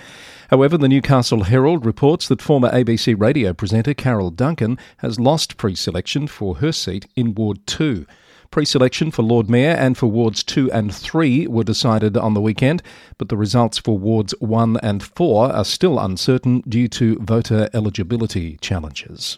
However, 0.50 0.76
the 0.76 0.88
Newcastle 0.88 1.44
Herald 1.44 1.86
reports 1.86 2.26
that 2.26 2.42
former 2.42 2.72
ABC 2.72 3.14
radio 3.16 3.52
presenter 3.52 3.94
Carol 3.94 4.30
Duncan 4.30 4.76
has 4.96 5.20
lost 5.20 5.56
pre 5.56 5.76
selection 5.76 6.26
for 6.26 6.56
her 6.56 6.72
seat 6.72 7.06
in 7.14 7.36
Ward 7.36 7.64
2. 7.68 8.06
Pre 8.50 8.64
selection 8.64 9.10
for 9.10 9.22
Lord 9.22 9.50
Mayor 9.50 9.72
and 9.72 9.96
for 9.96 10.06
Wards 10.06 10.42
2 10.42 10.72
and 10.72 10.94
3 10.94 11.46
were 11.48 11.64
decided 11.64 12.16
on 12.16 12.32
the 12.32 12.40
weekend, 12.40 12.82
but 13.18 13.28
the 13.28 13.36
results 13.36 13.76
for 13.76 13.98
Wards 13.98 14.34
1 14.40 14.78
and 14.82 15.02
4 15.02 15.52
are 15.52 15.64
still 15.64 15.98
uncertain 15.98 16.62
due 16.66 16.88
to 16.88 17.18
voter 17.20 17.68
eligibility 17.74 18.56
challenges. 18.62 19.36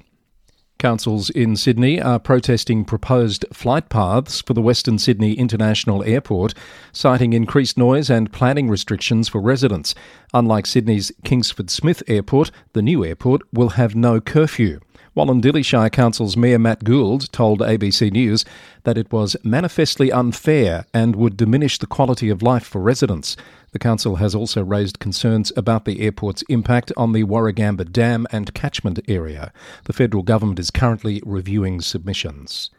Councils 0.79 1.29
in 1.29 1.57
Sydney 1.57 2.00
are 2.00 2.19
protesting 2.19 2.87
proposed 2.87 3.45
flight 3.52 3.90
paths 3.90 4.40
for 4.40 4.55
the 4.55 4.62
Western 4.62 4.99
Sydney 4.99 5.35
International 5.35 6.02
Airport, 6.05 6.55
citing 6.93 7.35
increased 7.35 7.76
noise 7.76 8.09
and 8.09 8.33
planning 8.33 8.71
restrictions 8.71 9.29
for 9.29 9.43
residents. 9.43 9.95
Unlike 10.33 10.64
Sydney's 10.64 11.12
Kingsford 11.23 11.69
Smith 11.69 12.02
Airport, 12.07 12.50
the 12.73 12.81
new 12.81 13.05
airport 13.05 13.43
will 13.52 13.71
have 13.71 13.95
no 13.95 14.23
curfew. 14.23 14.81
Wollondilly 15.17 15.64
Shire 15.64 15.90
Council's 15.90 16.37
Mayor 16.37 16.59
Matt 16.59 16.85
Gould 16.85 17.33
told 17.33 17.59
ABC 17.59 18.12
News 18.12 18.45
that 18.85 18.97
it 18.97 19.11
was 19.11 19.37
manifestly 19.43 20.12
unfair 20.12 20.87
and 20.95 21.17
would 21.17 21.37
diminish 21.37 21.79
the 21.79 21.88
quality 21.88 22.29
of 22.29 22.43
life 22.43 22.64
for 22.64 22.81
residents. 22.81 23.37
The 23.73 23.81
council 23.81 24.17
has 24.17 24.37
also 24.37 24.62
raised 24.62 25.00
concerns 25.00 25.52
about 25.57 25.85
the 25.85 26.00
airport's 26.00 26.43
impact 26.43 26.93
on 26.97 27.11
the 27.11 27.25
Warragamba 27.25 27.90
Dam 27.90 28.25
and 28.31 28.55
catchment 28.55 29.00
area. 29.09 29.52
The 29.87 29.93
federal 29.93 30.23
government 30.23 30.61
is 30.61 30.71
currently 30.71 31.21
reviewing 31.26 31.81
submissions. 31.81 32.71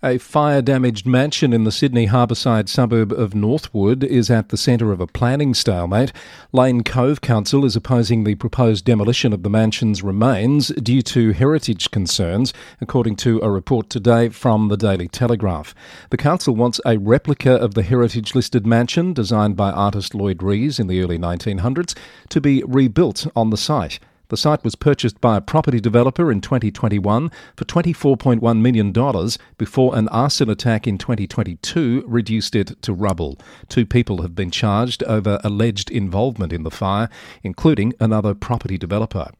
A 0.00 0.18
fire 0.18 0.62
damaged 0.62 1.08
mansion 1.08 1.52
in 1.52 1.64
the 1.64 1.72
Sydney 1.72 2.06
harbourside 2.06 2.68
suburb 2.68 3.10
of 3.10 3.34
Northwood 3.34 4.04
is 4.04 4.30
at 4.30 4.50
the 4.50 4.56
centre 4.56 4.92
of 4.92 5.00
a 5.00 5.08
planning 5.08 5.54
stalemate. 5.54 6.12
Lane 6.52 6.84
Cove 6.84 7.20
Council 7.20 7.64
is 7.64 7.74
opposing 7.74 8.22
the 8.22 8.36
proposed 8.36 8.84
demolition 8.84 9.32
of 9.32 9.42
the 9.42 9.50
mansion's 9.50 10.00
remains 10.00 10.68
due 10.68 11.02
to 11.02 11.32
heritage 11.32 11.90
concerns, 11.90 12.54
according 12.80 13.16
to 13.16 13.40
a 13.40 13.50
report 13.50 13.90
today 13.90 14.28
from 14.28 14.68
the 14.68 14.76
Daily 14.76 15.08
Telegraph. 15.08 15.74
The 16.10 16.16
council 16.16 16.54
wants 16.54 16.80
a 16.86 16.96
replica 16.96 17.56
of 17.56 17.74
the 17.74 17.82
heritage 17.82 18.36
listed 18.36 18.64
mansion, 18.64 19.12
designed 19.12 19.56
by 19.56 19.72
artist 19.72 20.14
Lloyd 20.14 20.44
Rees 20.44 20.78
in 20.78 20.86
the 20.86 21.02
early 21.02 21.18
1900s, 21.18 21.98
to 22.28 22.40
be 22.40 22.62
rebuilt 22.68 23.26
on 23.34 23.50
the 23.50 23.56
site. 23.56 23.98
The 24.28 24.36
site 24.36 24.62
was 24.62 24.74
purchased 24.74 25.22
by 25.22 25.38
a 25.38 25.40
property 25.40 25.80
developer 25.80 26.30
in 26.30 26.42
2021 26.42 27.30
for 27.56 27.64
$24.1 27.64 28.60
million 28.60 28.92
before 29.56 29.96
an 29.96 30.06
arson 30.08 30.50
attack 30.50 30.86
in 30.86 30.98
2022 30.98 32.04
reduced 32.06 32.54
it 32.54 32.82
to 32.82 32.92
rubble. 32.92 33.38
Two 33.70 33.86
people 33.86 34.20
have 34.20 34.34
been 34.34 34.50
charged 34.50 35.02
over 35.04 35.40
alleged 35.42 35.90
involvement 35.90 36.52
in 36.52 36.62
the 36.62 36.70
fire, 36.70 37.08
including 37.42 37.94
another 38.00 38.34
property 38.34 38.76
developer. 38.76 39.30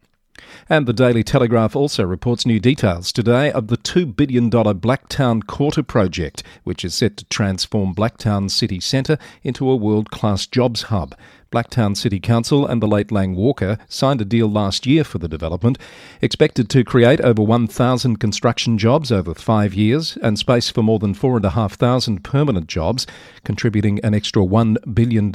And 0.69 0.87
the 0.87 0.93
Daily 0.93 1.23
Telegraph 1.23 1.75
also 1.75 2.03
reports 2.03 2.45
new 2.45 2.59
details 2.59 3.11
today 3.11 3.51
of 3.51 3.67
the 3.67 3.77
$2 3.77 4.15
billion 4.15 4.49
Blacktown 4.49 5.45
Quarter 5.45 5.83
project, 5.83 6.43
which 6.63 6.85
is 6.85 6.95
set 6.95 7.17
to 7.17 7.25
transform 7.25 7.93
Blacktown 7.93 8.49
city 8.49 8.79
centre 8.79 9.17
into 9.43 9.69
a 9.69 9.75
world 9.75 10.11
class 10.11 10.47
jobs 10.47 10.83
hub. 10.83 11.15
Blacktown 11.51 11.97
City 11.97 12.19
Council 12.19 12.65
and 12.65 12.81
the 12.81 12.87
late 12.87 13.11
Lang 13.11 13.35
Walker 13.35 13.77
signed 13.87 14.21
a 14.21 14.25
deal 14.25 14.47
last 14.47 14.85
year 14.85 15.03
for 15.03 15.17
the 15.17 15.27
development, 15.27 15.77
expected 16.21 16.69
to 16.69 16.83
create 16.83 17.19
over 17.21 17.41
1,000 17.41 18.17
construction 18.17 18.77
jobs 18.77 19.11
over 19.11 19.33
five 19.33 19.73
years 19.73 20.17
and 20.21 20.37
space 20.37 20.69
for 20.69 20.83
more 20.83 20.99
than 20.99 21.13
4,500 21.13 22.23
permanent 22.23 22.67
jobs, 22.67 23.07
contributing 23.43 23.99
an 24.01 24.13
extra 24.13 24.43
$1 24.43 24.93
billion 24.93 25.31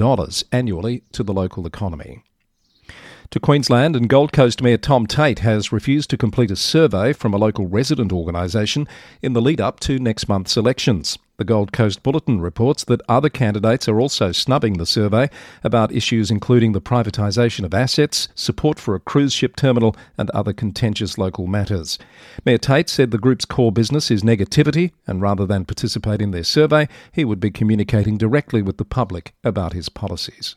annually 0.53 1.03
to 1.13 1.23
the 1.23 1.33
local 1.33 1.67
economy 1.67 2.23
to 3.31 3.41
Queensland, 3.41 3.97
and 3.97 4.09
Gold 4.09 4.33
Coast 4.33 4.63
Mayor 4.63 4.77
Tom 4.77 5.09
Tate 5.09 5.41
has 5.41 5.73
refused 5.73 6.09
to 6.11 6.17
complete 6.17 6.53
a 6.53 6.57
survey 6.57 7.13
from 7.13 7.35
a 7.35 7.37
local 7.37 7.67
resident 7.67 8.13
organisation 8.13 8.87
in 9.23 9.33
the 9.33 9.43
lead 9.43 9.61
up 9.61 9.81
to 9.81 9.99
next 9.99 10.29
month's 10.29 10.57
elections. 10.57 11.19
The 11.37 11.45
Gold 11.45 11.73
Coast 11.73 12.05
Bulletin 12.05 12.41
reports 12.41 12.85
that 12.85 13.03
other 13.09 13.29
candidates 13.29 13.89
are 13.89 14.01
also 14.01 14.31
snubbing 14.31 14.75
the 14.75 14.87
survey 14.87 15.29
about 15.65 15.91
issues 15.91 16.31
including 16.31 16.73
the 16.73 16.81
privatisation 16.81 17.65
of 17.65 17.75
assets, 17.75 18.29
support 18.37 18.79
for 18.79 18.95
a 18.95 19.01
cruise 19.01 19.33
ship 19.33 19.57
terminal, 19.57 19.97
and 20.17 20.31
other 20.31 20.53
contentious 20.53 21.19
local 21.19 21.49
matters. 21.49 21.99
Mayor 22.47 22.59
Tate 22.59 22.89
said 22.89 23.11
the 23.11 23.19
group's 23.19 23.45
core 23.45 23.73
business 23.73 24.13
is 24.13 24.23
negativity, 24.23 24.93
and 25.09 25.21
rather 25.21 25.45
than 25.45 25.65
participate 25.65 26.23
in 26.23 26.31
their 26.31 26.45
survey, 26.45 26.87
he 27.11 27.25
would 27.25 27.41
be 27.41 27.51
communicating 27.51 28.17
directly 28.17 28.63
with 28.63 28.77
the 28.77 28.85
public 28.85 29.35
about 29.43 29.73
his 29.73 29.89
policies. 29.89 30.55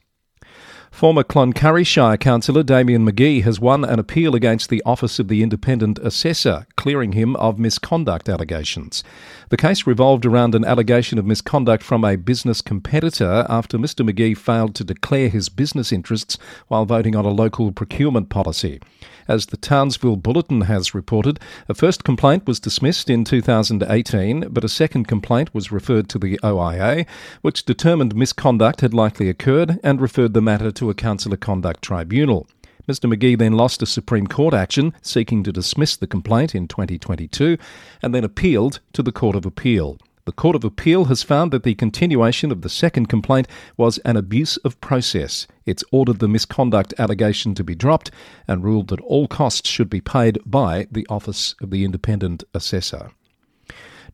Former 0.91 1.23
Cloncurry 1.23 1.85
Shire 1.85 2.17
councillor 2.17 2.63
Damien 2.63 3.05
McGee 3.05 3.43
has 3.43 3.59
won 3.59 3.83
an 3.83 3.99
appeal 3.99 4.33
against 4.33 4.69
the 4.69 4.81
Office 4.83 5.19
of 5.19 5.27
the 5.27 5.43
Independent 5.43 5.99
Assessor, 5.99 6.65
clearing 6.75 7.11
him 7.11 7.35
of 7.35 7.59
misconduct 7.59 8.27
allegations. 8.27 9.03
The 9.49 9.57
case 9.57 9.85
revolved 9.85 10.25
around 10.25 10.55
an 10.55 10.65
allegation 10.65 11.19
of 11.19 11.25
misconduct 11.25 11.83
from 11.83 12.03
a 12.03 12.15
business 12.15 12.61
competitor 12.61 13.45
after 13.47 13.77
Mr 13.77 14.09
McGee 14.09 14.37
failed 14.37 14.73
to 14.75 14.83
declare 14.83 15.29
his 15.29 15.49
business 15.49 15.91
interests 15.91 16.37
while 16.67 16.85
voting 16.85 17.15
on 17.15 17.25
a 17.25 17.29
local 17.29 17.71
procurement 17.71 18.29
policy. 18.29 18.79
As 19.27 19.47
the 19.47 19.57
Townsville 19.57 20.15
Bulletin 20.15 20.61
has 20.61 20.95
reported, 20.95 21.37
a 21.67 21.73
first 21.73 22.05
complaint 22.05 22.47
was 22.47 22.61
dismissed 22.61 23.09
in 23.09 23.25
2018, 23.25 24.47
but 24.49 24.63
a 24.63 24.69
second 24.69 25.05
complaint 25.05 25.53
was 25.53 25.71
referred 25.71 26.07
to 26.09 26.17
the 26.17 26.39
OIA, 26.43 27.05
which 27.41 27.65
determined 27.65 28.15
misconduct 28.15 28.79
had 28.79 28.93
likely 28.93 29.27
occurred 29.27 29.79
and 29.83 29.99
referred 29.99 30.33
the 30.33 30.41
matter 30.41 30.71
to 30.77 30.89
a 30.89 30.93
councillor 30.93 31.37
conduct 31.37 31.83
tribunal. 31.83 32.47
Mr 32.87 33.13
McGee 33.13 33.37
then 33.37 33.53
lost 33.53 33.81
a 33.81 33.85
Supreme 33.85 34.27
Court 34.27 34.53
action 34.53 34.93
seeking 35.01 35.43
to 35.43 35.51
dismiss 35.51 35.97
the 35.97 36.07
complaint 36.07 36.55
in 36.55 36.67
2022 36.67 37.57
and 38.01 38.15
then 38.15 38.23
appealed 38.23 38.79
to 38.93 39.03
the 39.03 39.11
Court 39.11 39.35
of 39.35 39.45
Appeal. 39.45 39.97
The 40.23 40.31
Court 40.31 40.55
of 40.55 40.63
Appeal 40.63 41.05
has 41.05 41.23
found 41.23 41.51
that 41.51 41.63
the 41.63 41.75
continuation 41.75 42.51
of 42.51 42.61
the 42.61 42.69
second 42.69 43.07
complaint 43.07 43.47
was 43.75 43.97
an 43.99 44.17
abuse 44.17 44.57
of 44.57 44.79
process. 44.81 45.47
It's 45.65 45.83
ordered 45.91 46.19
the 46.19 46.27
misconduct 46.27 46.93
allegation 46.97 47.55
to 47.55 47.63
be 47.63 47.75
dropped 47.75 48.11
and 48.47 48.63
ruled 48.63 48.89
that 48.89 49.01
all 49.01 49.27
costs 49.27 49.69
should 49.69 49.89
be 49.89 50.01
paid 50.01 50.39
by 50.45 50.87
the 50.91 51.07
Office 51.09 51.55
of 51.61 51.71
the 51.71 51.83
Independent 51.83 52.43
Assessor. 52.53 53.11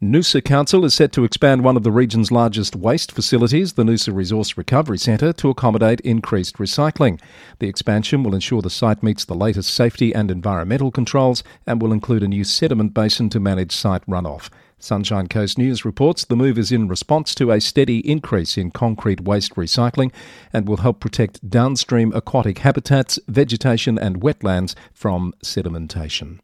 Noosa 0.01 0.43
Council 0.43 0.83
is 0.85 0.93
set 0.93 1.11
to 1.13 1.23
expand 1.23 1.63
one 1.63 1.77
of 1.77 1.83
the 1.83 1.91
region's 1.91 2.31
largest 2.31 2.75
waste 2.75 3.11
facilities, 3.11 3.73
the 3.73 3.83
Noosa 3.83 4.13
Resource 4.13 4.57
Recovery 4.57 4.97
Centre, 4.97 5.31
to 5.33 5.49
accommodate 5.49 6.01
increased 6.01 6.57
recycling. 6.57 7.19
The 7.59 7.67
expansion 7.67 8.23
will 8.23 8.33
ensure 8.33 8.61
the 8.61 8.69
site 8.69 9.03
meets 9.03 9.23
the 9.23 9.35
latest 9.35 9.73
safety 9.73 10.13
and 10.13 10.31
environmental 10.31 10.91
controls 10.91 11.43
and 11.67 11.81
will 11.81 11.93
include 11.93 12.23
a 12.23 12.27
new 12.27 12.43
sediment 12.43 12.93
basin 12.93 13.29
to 13.29 13.39
manage 13.39 13.71
site 13.71 14.05
runoff. 14.07 14.49
Sunshine 14.79 15.27
Coast 15.27 15.57
News 15.57 15.85
reports 15.85 16.25
the 16.25 16.35
move 16.35 16.57
is 16.57 16.71
in 16.71 16.89
response 16.89 17.33
to 17.35 17.51
a 17.51 17.61
steady 17.61 17.99
increase 17.99 18.57
in 18.57 18.71
concrete 18.71 19.21
waste 19.21 19.55
recycling 19.55 20.11
and 20.51 20.67
will 20.67 20.77
help 20.77 20.99
protect 20.99 21.49
downstream 21.49 22.11
aquatic 22.13 22.57
habitats, 22.57 23.17
vegetation, 23.27 23.97
and 23.97 24.21
wetlands 24.21 24.75
from 24.91 25.33
sedimentation. 25.41 26.39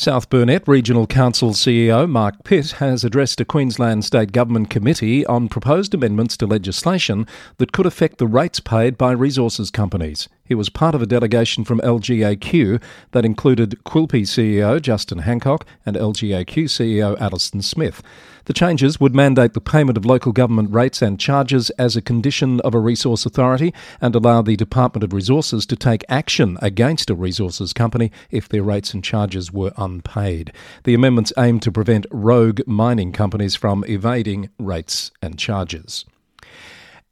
South 0.00 0.30
Burnett 0.30 0.68
Regional 0.68 1.08
Council 1.08 1.50
CEO 1.50 2.08
Mark 2.08 2.44
Pitt 2.44 2.70
has 2.78 3.02
addressed 3.02 3.40
a 3.40 3.44
Queensland 3.44 4.04
State 4.04 4.30
Government 4.30 4.70
committee 4.70 5.26
on 5.26 5.48
proposed 5.48 5.92
amendments 5.92 6.36
to 6.36 6.46
legislation 6.46 7.26
that 7.56 7.72
could 7.72 7.84
affect 7.84 8.18
the 8.18 8.28
rates 8.28 8.60
paid 8.60 8.96
by 8.96 9.10
resources 9.10 9.72
companies. 9.72 10.28
He 10.48 10.54
was 10.54 10.70
part 10.70 10.94
of 10.94 11.02
a 11.02 11.06
delegation 11.06 11.62
from 11.62 11.78
LGAQ 11.80 12.80
that 13.12 13.26
included 13.26 13.84
Quilpie 13.84 14.22
CEO 14.22 14.80
Justin 14.80 15.18
Hancock 15.18 15.66
and 15.84 15.94
LGAQ 15.94 16.64
CEO 16.64 17.20
Alison 17.20 17.60
Smith. 17.60 18.02
The 18.46 18.54
changes 18.54 18.98
would 18.98 19.14
mandate 19.14 19.52
the 19.52 19.60
payment 19.60 19.98
of 19.98 20.06
local 20.06 20.32
government 20.32 20.72
rates 20.72 21.02
and 21.02 21.20
charges 21.20 21.68
as 21.70 21.96
a 21.96 22.00
condition 22.00 22.60
of 22.60 22.74
a 22.74 22.80
resource 22.80 23.26
authority 23.26 23.74
and 24.00 24.14
allow 24.14 24.40
the 24.40 24.56
Department 24.56 25.04
of 25.04 25.12
Resources 25.12 25.66
to 25.66 25.76
take 25.76 26.02
action 26.08 26.56
against 26.62 27.10
a 27.10 27.14
resources 27.14 27.74
company 27.74 28.10
if 28.30 28.48
their 28.48 28.62
rates 28.62 28.94
and 28.94 29.04
charges 29.04 29.52
were 29.52 29.72
unpaid. 29.76 30.50
The 30.84 30.94
amendments 30.94 31.30
aim 31.36 31.60
to 31.60 31.70
prevent 31.70 32.06
rogue 32.10 32.62
mining 32.66 33.12
companies 33.12 33.54
from 33.54 33.84
evading 33.86 34.48
rates 34.58 35.10
and 35.20 35.38
charges. 35.38 36.06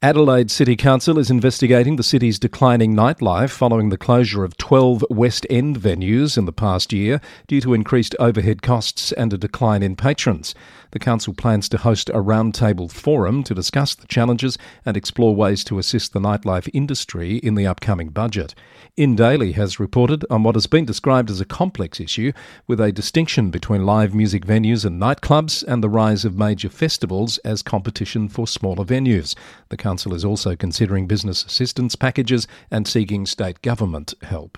Adelaide 0.03 0.51
City 0.51 0.75
Council 0.75 1.17
is 1.17 1.31
investigating 1.31 1.95
the 1.95 2.03
city's 2.03 2.37
declining 2.37 2.95
nightlife 2.95 3.49
following 3.49 3.89
the 3.89 3.97
closure 3.97 4.43
of 4.43 4.55
12 4.57 5.03
West 5.09 5.47
End 5.49 5.79
venues 5.79 6.37
in 6.37 6.45
the 6.45 6.53
past 6.53 6.93
year 6.93 7.19
due 7.47 7.59
to 7.61 7.73
increased 7.73 8.15
overhead 8.19 8.61
costs 8.61 9.11
and 9.13 9.33
a 9.33 9.39
decline 9.39 9.81
in 9.81 9.95
patrons. 9.95 10.53
The 10.91 10.99
council 10.99 11.33
plans 11.33 11.67
to 11.69 11.77
host 11.77 12.09
a 12.09 12.21
roundtable 12.21 12.91
forum 12.91 13.43
to 13.43 13.53
discuss 13.53 13.95
the 13.95 14.07
challenges 14.07 14.57
and 14.85 14.95
explore 14.95 15.35
ways 15.35 15.63
to 15.65 15.79
assist 15.79 16.13
the 16.13 16.19
nightlife 16.19 16.69
industry 16.73 17.37
in 17.37 17.55
the 17.55 17.67
upcoming 17.67 18.09
budget. 18.09 18.55
In 18.95 19.15
Daily 19.15 19.51
has 19.53 19.79
reported 19.79 20.25
on 20.29 20.43
what 20.43 20.55
has 20.55 20.67
been 20.67 20.85
described 20.85 21.29
as 21.29 21.41
a 21.41 21.45
complex 21.45 21.99
issue 21.99 22.31
with 22.67 22.79
a 22.79 22.91
distinction 22.91 23.51
between 23.51 23.85
live 23.85 24.13
music 24.13 24.45
venues 24.45 24.85
and 24.85 25.01
nightclubs 25.01 25.63
and 25.67 25.83
the 25.83 25.89
rise 25.89 26.25
of 26.25 26.37
major 26.37 26.69
festivals 26.69 27.37
as 27.39 27.61
competition 27.61 28.27
for 28.29 28.47
smaller 28.47 28.85
venues. 28.85 29.35
The 29.69 29.77
council 29.77 30.13
is 30.13 30.25
also 30.25 30.55
considering 30.55 31.07
business 31.07 31.45
assistance 31.45 31.95
packages 31.95 32.47
and 32.71 32.87
seeking 32.87 33.25
state 33.25 33.61
government 33.61 34.13
help. 34.23 34.57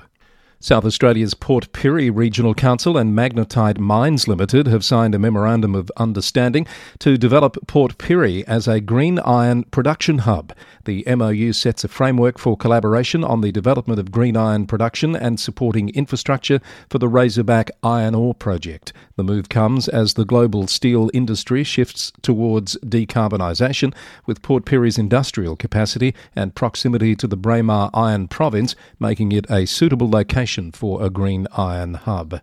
South 0.61 0.83
Australia's 0.83 1.33
Port 1.33 1.71
Pirie 1.71 2.13
Regional 2.13 2.53
Council 2.53 2.97
and 2.97 3.17
Magnetite 3.17 3.79
Mines 3.79 4.27
Limited 4.27 4.67
have 4.67 4.83
signed 4.83 5.15
a 5.15 5.19
memorandum 5.19 5.73
of 5.73 5.89
understanding 5.95 6.67
to 6.99 7.17
develop 7.17 7.55
Port 7.65 7.97
Pirie 7.97 8.43
as 8.43 8.67
a 8.67 8.81
green 8.81 9.19
iron 9.19 9.63
production 9.63 10.19
hub. 10.19 10.51
The 10.83 11.05
MOU 11.07 11.53
sets 11.53 11.85
a 11.85 11.87
framework 11.87 12.37
for 12.37 12.57
collaboration 12.57 13.23
on 13.23 13.39
the 13.39 13.53
development 13.53 14.01
of 14.01 14.11
green 14.11 14.35
iron 14.35 14.67
production 14.67 15.15
and 15.15 15.39
supporting 15.39 15.89
infrastructure 15.95 16.59
for 16.89 16.97
the 16.97 17.07
Razorback 17.07 17.71
Iron 17.81 18.13
Ore 18.13 18.33
Project. 18.35 18.91
The 19.15 19.23
move 19.23 19.47
comes 19.47 19.87
as 19.87 20.15
the 20.15 20.25
global 20.25 20.67
steel 20.67 21.09
industry 21.13 21.63
shifts 21.63 22.11
towards 22.21 22.75
decarbonisation, 22.83 23.93
with 24.25 24.41
Port 24.41 24.65
Pirie's 24.65 24.97
industrial 24.97 25.55
capacity 25.55 26.13
and 26.35 26.53
proximity 26.53 27.15
to 27.15 27.27
the 27.27 27.37
Braemar 27.37 27.91
Iron 27.93 28.27
Province 28.27 28.75
making 28.99 29.31
it 29.31 29.49
a 29.49 29.65
suitable 29.65 30.09
location 30.09 30.48
for 30.71 31.03
a 31.03 31.09
green 31.09 31.47
iron 31.55 31.93
hub. 31.93 32.41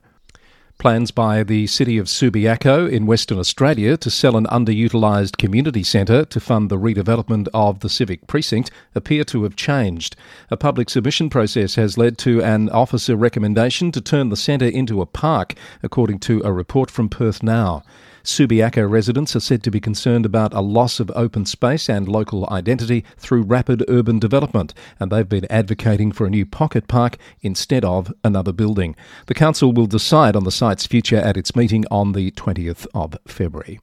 Plans 0.79 1.11
by 1.11 1.43
the 1.43 1.67
city 1.67 1.97
of 1.97 2.07
Subiaco 2.07 2.91
in 2.91 3.07
Western 3.07 3.39
Australia 3.39 3.97
to 3.97 4.11
sell 4.11 4.37
an 4.37 4.45
underutilised 4.47 5.39
community 5.39 5.83
centre 5.83 6.27
to 6.27 6.39
fund 6.39 6.71
the 6.71 6.79
redevelopment 6.79 7.49
of 7.55 7.81
the 7.81 7.89
civic 7.89 8.27
precinct 8.27 8.71
appear 8.95 9.25
to 9.25 9.43
have 9.45 9.57
changed. 9.57 10.17
A 10.51 10.57
public 10.57 10.91
submission 10.91 11.31
process 11.31 11.77
has 11.77 11.97
led 11.97 12.19
to 12.19 12.43
an 12.43 12.69
officer 12.69 13.17
recommendation 13.17 13.91
to 13.93 14.03
turn 14.03 14.29
the 14.29 14.37
centre 14.37 14.67
into 14.67 15.01
a 15.01 15.07
park, 15.07 15.55
according 15.83 16.19
to 16.21 16.43
a 16.45 16.53
report 16.53 16.91
from 16.91 17.09
Perth 17.09 17.43
Now. 17.43 17.83
Subiaco 18.27 18.91
residents 18.91 19.37
are 19.37 19.41
said 19.41 19.63
to 19.63 19.71
be 19.71 19.79
concerned 19.79 20.27
about 20.27 20.53
a 20.53 20.61
loss 20.61 20.99
of 20.99 21.13
open 21.15 21.47
space 21.47 21.89
and 21.89 22.09
local 22.09 22.45
identity 22.51 23.05
through 23.17 23.43
rapid 23.43 23.85
urban 23.87 24.19
development, 24.19 24.75
and 24.99 25.13
they've 25.13 25.29
been 25.29 25.47
advocating 25.49 26.11
for 26.11 26.27
a 26.27 26.31
new 26.31 26.45
pocket 26.45 26.89
park 26.89 27.19
instead 27.43 27.85
of 27.85 28.13
another 28.25 28.53
building. 28.53 28.97
The 29.27 29.35
council 29.35 29.73
will 29.73 29.87
decide 29.87 30.35
on 30.35 30.43
the 30.43 30.51
site's 30.51 30.87
future 30.87 31.19
at 31.19 31.37
its 31.37 31.55
meeting 31.55 31.85
on 31.89 32.13
the 32.13 32.33
20th 32.33 32.89
of 32.95 33.17
February. 33.29 33.79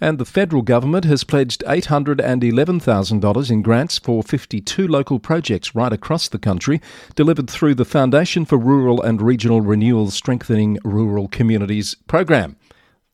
And 0.00 0.16
the 0.16 0.24
federal 0.24 0.62
government 0.62 1.04
has 1.04 1.24
pledged 1.24 1.62
$811,000 1.66 3.50
in 3.50 3.60
grants 3.60 3.98
for 3.98 4.22
52 4.22 4.88
local 4.88 5.18
projects 5.18 5.74
right 5.74 5.92
across 5.92 6.26
the 6.26 6.38
country, 6.38 6.80
delivered 7.16 7.50
through 7.50 7.74
the 7.74 7.84
Foundation 7.84 8.46
for 8.46 8.56
Rural 8.56 9.02
and 9.02 9.20
Regional 9.20 9.60
Renewal 9.60 10.10
Strengthening 10.10 10.78
Rural 10.84 11.28
Communities 11.28 11.96
program. 12.06 12.56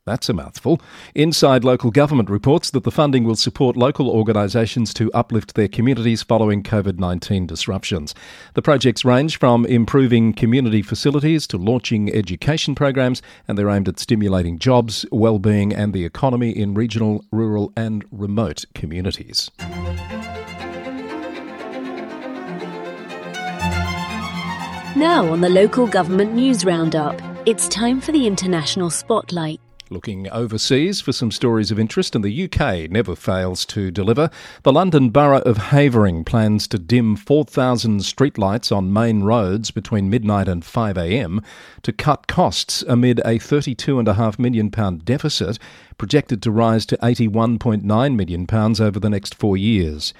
That's 0.07 0.29
a 0.29 0.33
mouthful. 0.33 0.79
Inside 1.15 1.65
Local 1.65 1.91
Government 1.91 2.29
reports 2.29 2.71
that 2.71 2.85
the 2.85 2.91
funding 2.91 3.25
will 3.25 3.35
support 3.35 3.75
local 3.75 4.09
organisations 4.09 4.93
to 4.93 5.11
uplift 5.11 5.55
their 5.55 5.67
communities 5.67 6.23
following 6.23 6.63
COVID 6.63 6.97
19 6.97 7.45
disruptions. 7.45 8.15
The 8.53 8.61
projects 8.61 9.03
range 9.03 9.37
from 9.37 9.65
improving 9.65 10.31
community 10.31 10.81
facilities 10.81 11.45
to 11.47 11.57
launching 11.57 12.09
education 12.13 12.73
programs, 12.73 13.21
and 13.49 13.57
they're 13.57 13.69
aimed 13.69 13.89
at 13.89 13.99
stimulating 13.99 14.59
jobs, 14.59 15.05
well-being, 15.11 15.73
and 15.73 15.91
the 15.91 16.05
economy 16.05 16.51
in 16.51 16.73
regional, 16.73 17.25
rural, 17.29 17.73
and 17.75 18.05
remote 18.09 18.63
communities. 18.73 19.51
Now 24.95 25.27
on 25.29 25.41
the 25.41 25.49
Local 25.49 25.85
Government 25.85 26.33
News 26.33 26.63
Roundup, 26.63 27.21
it's 27.45 27.67
time 27.67 27.99
for 27.99 28.13
the 28.13 28.25
International 28.25 28.89
Spotlight. 28.89 29.59
Looking 29.89 30.29
overseas 30.31 30.99
for 30.99 31.13
some 31.13 31.31
stories 31.31 31.71
of 31.71 31.79
interest, 31.79 32.13
and 32.13 32.21
the 32.21 32.43
UK 32.43 32.91
never 32.91 33.15
fails 33.15 33.65
to 33.67 33.89
deliver. 33.89 34.29
The 34.63 34.73
London 34.73 35.11
Borough 35.11 35.39
of 35.39 35.57
Havering 35.57 36.25
plans 36.25 36.67
to 36.69 36.77
dim 36.77 37.15
4,000 37.15 38.01
streetlights 38.01 38.75
on 38.75 38.91
main 38.91 39.23
roads 39.23 39.71
between 39.71 40.09
midnight 40.09 40.49
and 40.49 40.61
5am 40.61 41.41
to 41.83 41.93
cut 41.93 42.27
costs 42.27 42.83
amid 42.85 43.19
a 43.19 43.39
£32.5 43.39 44.37
million 44.37 44.69
deficit 45.05 45.57
projected 45.97 46.43
to 46.43 46.51
rise 46.51 46.85
to 46.87 46.97
£81.9 46.97 48.15
million 48.15 48.47
over 48.81 48.99
the 48.99 49.09
next 49.09 49.35
four 49.35 49.55
years. 49.55 50.13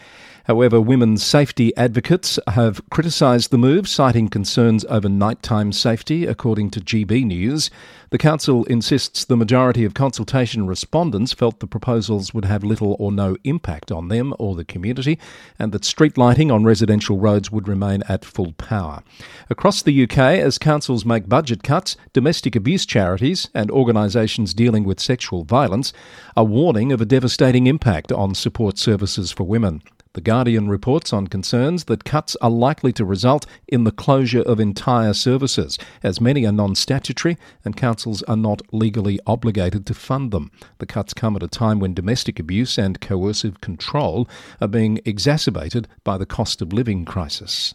However, 0.47 0.79
women's 0.79 1.25
safety 1.25 1.75
advocates 1.75 2.39
have 2.47 2.79
criticised 2.89 3.51
the 3.51 3.57
move, 3.57 3.85
citing 3.85 4.29
concerns 4.29 4.85
over 4.85 5.09
nighttime 5.09 5.73
safety, 5.73 6.25
according 6.25 6.69
to 6.69 6.79
GB 6.79 7.25
News. 7.25 7.69
The 8.11 8.17
Council 8.17 8.63
insists 8.63 9.25
the 9.25 9.35
majority 9.35 9.83
of 9.83 9.93
consultation 9.93 10.65
respondents 10.65 11.33
felt 11.33 11.59
the 11.59 11.67
proposals 11.67 12.33
would 12.33 12.45
have 12.45 12.63
little 12.63 12.95
or 12.97 13.11
no 13.11 13.35
impact 13.43 13.91
on 13.91 14.07
them 14.07 14.33
or 14.39 14.55
the 14.55 14.63
community, 14.63 15.19
and 15.59 15.73
that 15.73 15.83
street 15.83 16.17
lighting 16.17 16.49
on 16.49 16.63
residential 16.63 17.17
roads 17.17 17.51
would 17.51 17.67
remain 17.67 18.01
at 18.07 18.23
full 18.23 18.53
power. 18.53 19.03
Across 19.49 19.81
the 19.81 20.03
UK, 20.03 20.17
as 20.17 20.57
councils 20.57 21.03
make 21.03 21.27
budget 21.27 21.61
cuts, 21.61 21.97
domestic 22.13 22.55
abuse 22.55 22.85
charities 22.85 23.49
and 23.53 23.69
organisations 23.69 24.53
dealing 24.53 24.85
with 24.85 25.01
sexual 25.01 25.43
violence 25.43 25.91
are 26.37 26.45
warning 26.45 26.93
of 26.93 27.01
a 27.01 27.05
devastating 27.05 27.67
impact 27.67 28.13
on 28.13 28.33
support 28.33 28.77
services 28.77 29.33
for 29.33 29.43
women. 29.43 29.81
The 30.13 30.21
Guardian 30.21 30.67
reports 30.67 31.13
on 31.13 31.27
concerns 31.27 31.85
that 31.85 32.03
cuts 32.03 32.35
are 32.41 32.49
likely 32.49 32.91
to 32.93 33.05
result 33.05 33.45
in 33.67 33.83
the 33.83 33.91
closure 33.91 34.41
of 34.41 34.59
entire 34.59 35.13
services, 35.13 35.77
as 36.03 36.21
many 36.21 36.45
are 36.45 36.51
non 36.51 36.75
statutory 36.75 37.37
and 37.63 37.75
councils 37.75 38.23
are 38.23 38.37
not 38.37 38.61
legally 38.73 39.19
obligated 39.27 39.85
to 39.85 39.93
fund 39.93 40.31
them. 40.31 40.51
The 40.79 40.85
cuts 40.85 41.13
come 41.13 41.35
at 41.35 41.43
a 41.43 41.47
time 41.47 41.79
when 41.79 41.93
domestic 41.93 42.39
abuse 42.39 42.77
and 42.77 43.01
coercive 43.01 43.61
control 43.61 44.27
are 44.61 44.67
being 44.67 44.99
exacerbated 45.05 45.87
by 46.03 46.17
the 46.17 46.25
cost 46.25 46.61
of 46.61 46.73
living 46.73 47.05
crisis. 47.05 47.73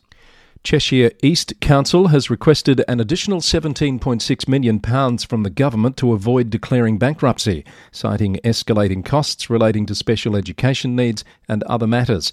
Cheshire 0.65 1.11
East 1.25 1.61
Council 1.61 2.09
has 2.09 2.31
requested 2.31 2.85
an 2.87 3.01
additional 3.01 3.41
£17.6 3.41 4.49
million 4.49 5.19
from 5.19 5.43
the 5.43 5.51
government 5.51 5.97
to 5.97 6.13
avoid 6.13 6.51
declaring 6.51 6.99
bankruptcy, 6.99 7.65
citing 7.91 8.37
escalating 8.45 9.05
costs 9.05 9.51
relating 9.51 9.87
to 9.87 9.95
special 9.97 10.37
education 10.37 10.95
needs 10.95 11.25
and 11.49 11.65
other 11.65 11.89
matters. 11.89 12.31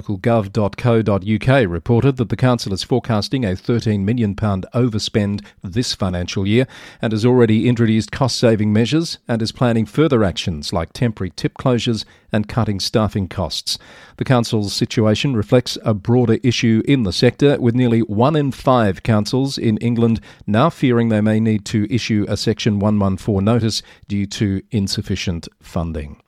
Localgov.co.uk 0.00 1.70
reported 1.70 2.16
that 2.16 2.28
the 2.28 2.36
council 2.36 2.72
is 2.72 2.82
forecasting 2.82 3.44
a 3.44 3.48
£13 3.48 4.00
million 4.00 4.34
overspend 4.34 5.44
this 5.62 5.94
financial 5.94 6.46
year 6.46 6.66
and 7.00 7.12
has 7.12 7.26
already 7.26 7.68
introduced 7.68 8.12
cost 8.12 8.38
saving 8.38 8.72
measures 8.72 9.18
and 9.28 9.42
is 9.42 9.52
planning 9.52 9.86
further 9.86 10.24
actions 10.24 10.72
like 10.72 10.92
temporary 10.92 11.30
tip 11.30 11.54
closures 11.58 12.04
and 12.32 12.48
cutting 12.48 12.80
staffing 12.80 13.28
costs. 13.28 13.78
The 14.16 14.24
council's 14.24 14.72
situation 14.72 15.36
reflects 15.36 15.76
a 15.84 15.92
broader 15.92 16.38
issue 16.42 16.82
in 16.86 17.02
the 17.02 17.12
sector, 17.12 17.60
with 17.60 17.74
nearly 17.74 18.00
one 18.00 18.36
in 18.36 18.52
five 18.52 19.02
councils 19.02 19.58
in 19.58 19.76
England 19.78 20.20
now 20.46 20.70
fearing 20.70 21.08
they 21.08 21.20
may 21.20 21.40
need 21.40 21.64
to 21.66 21.86
issue 21.92 22.24
a 22.28 22.36
Section 22.36 22.78
114 22.78 23.44
notice 23.44 23.82
due 24.08 24.26
to 24.26 24.62
insufficient 24.70 25.48
funding. 25.60 26.21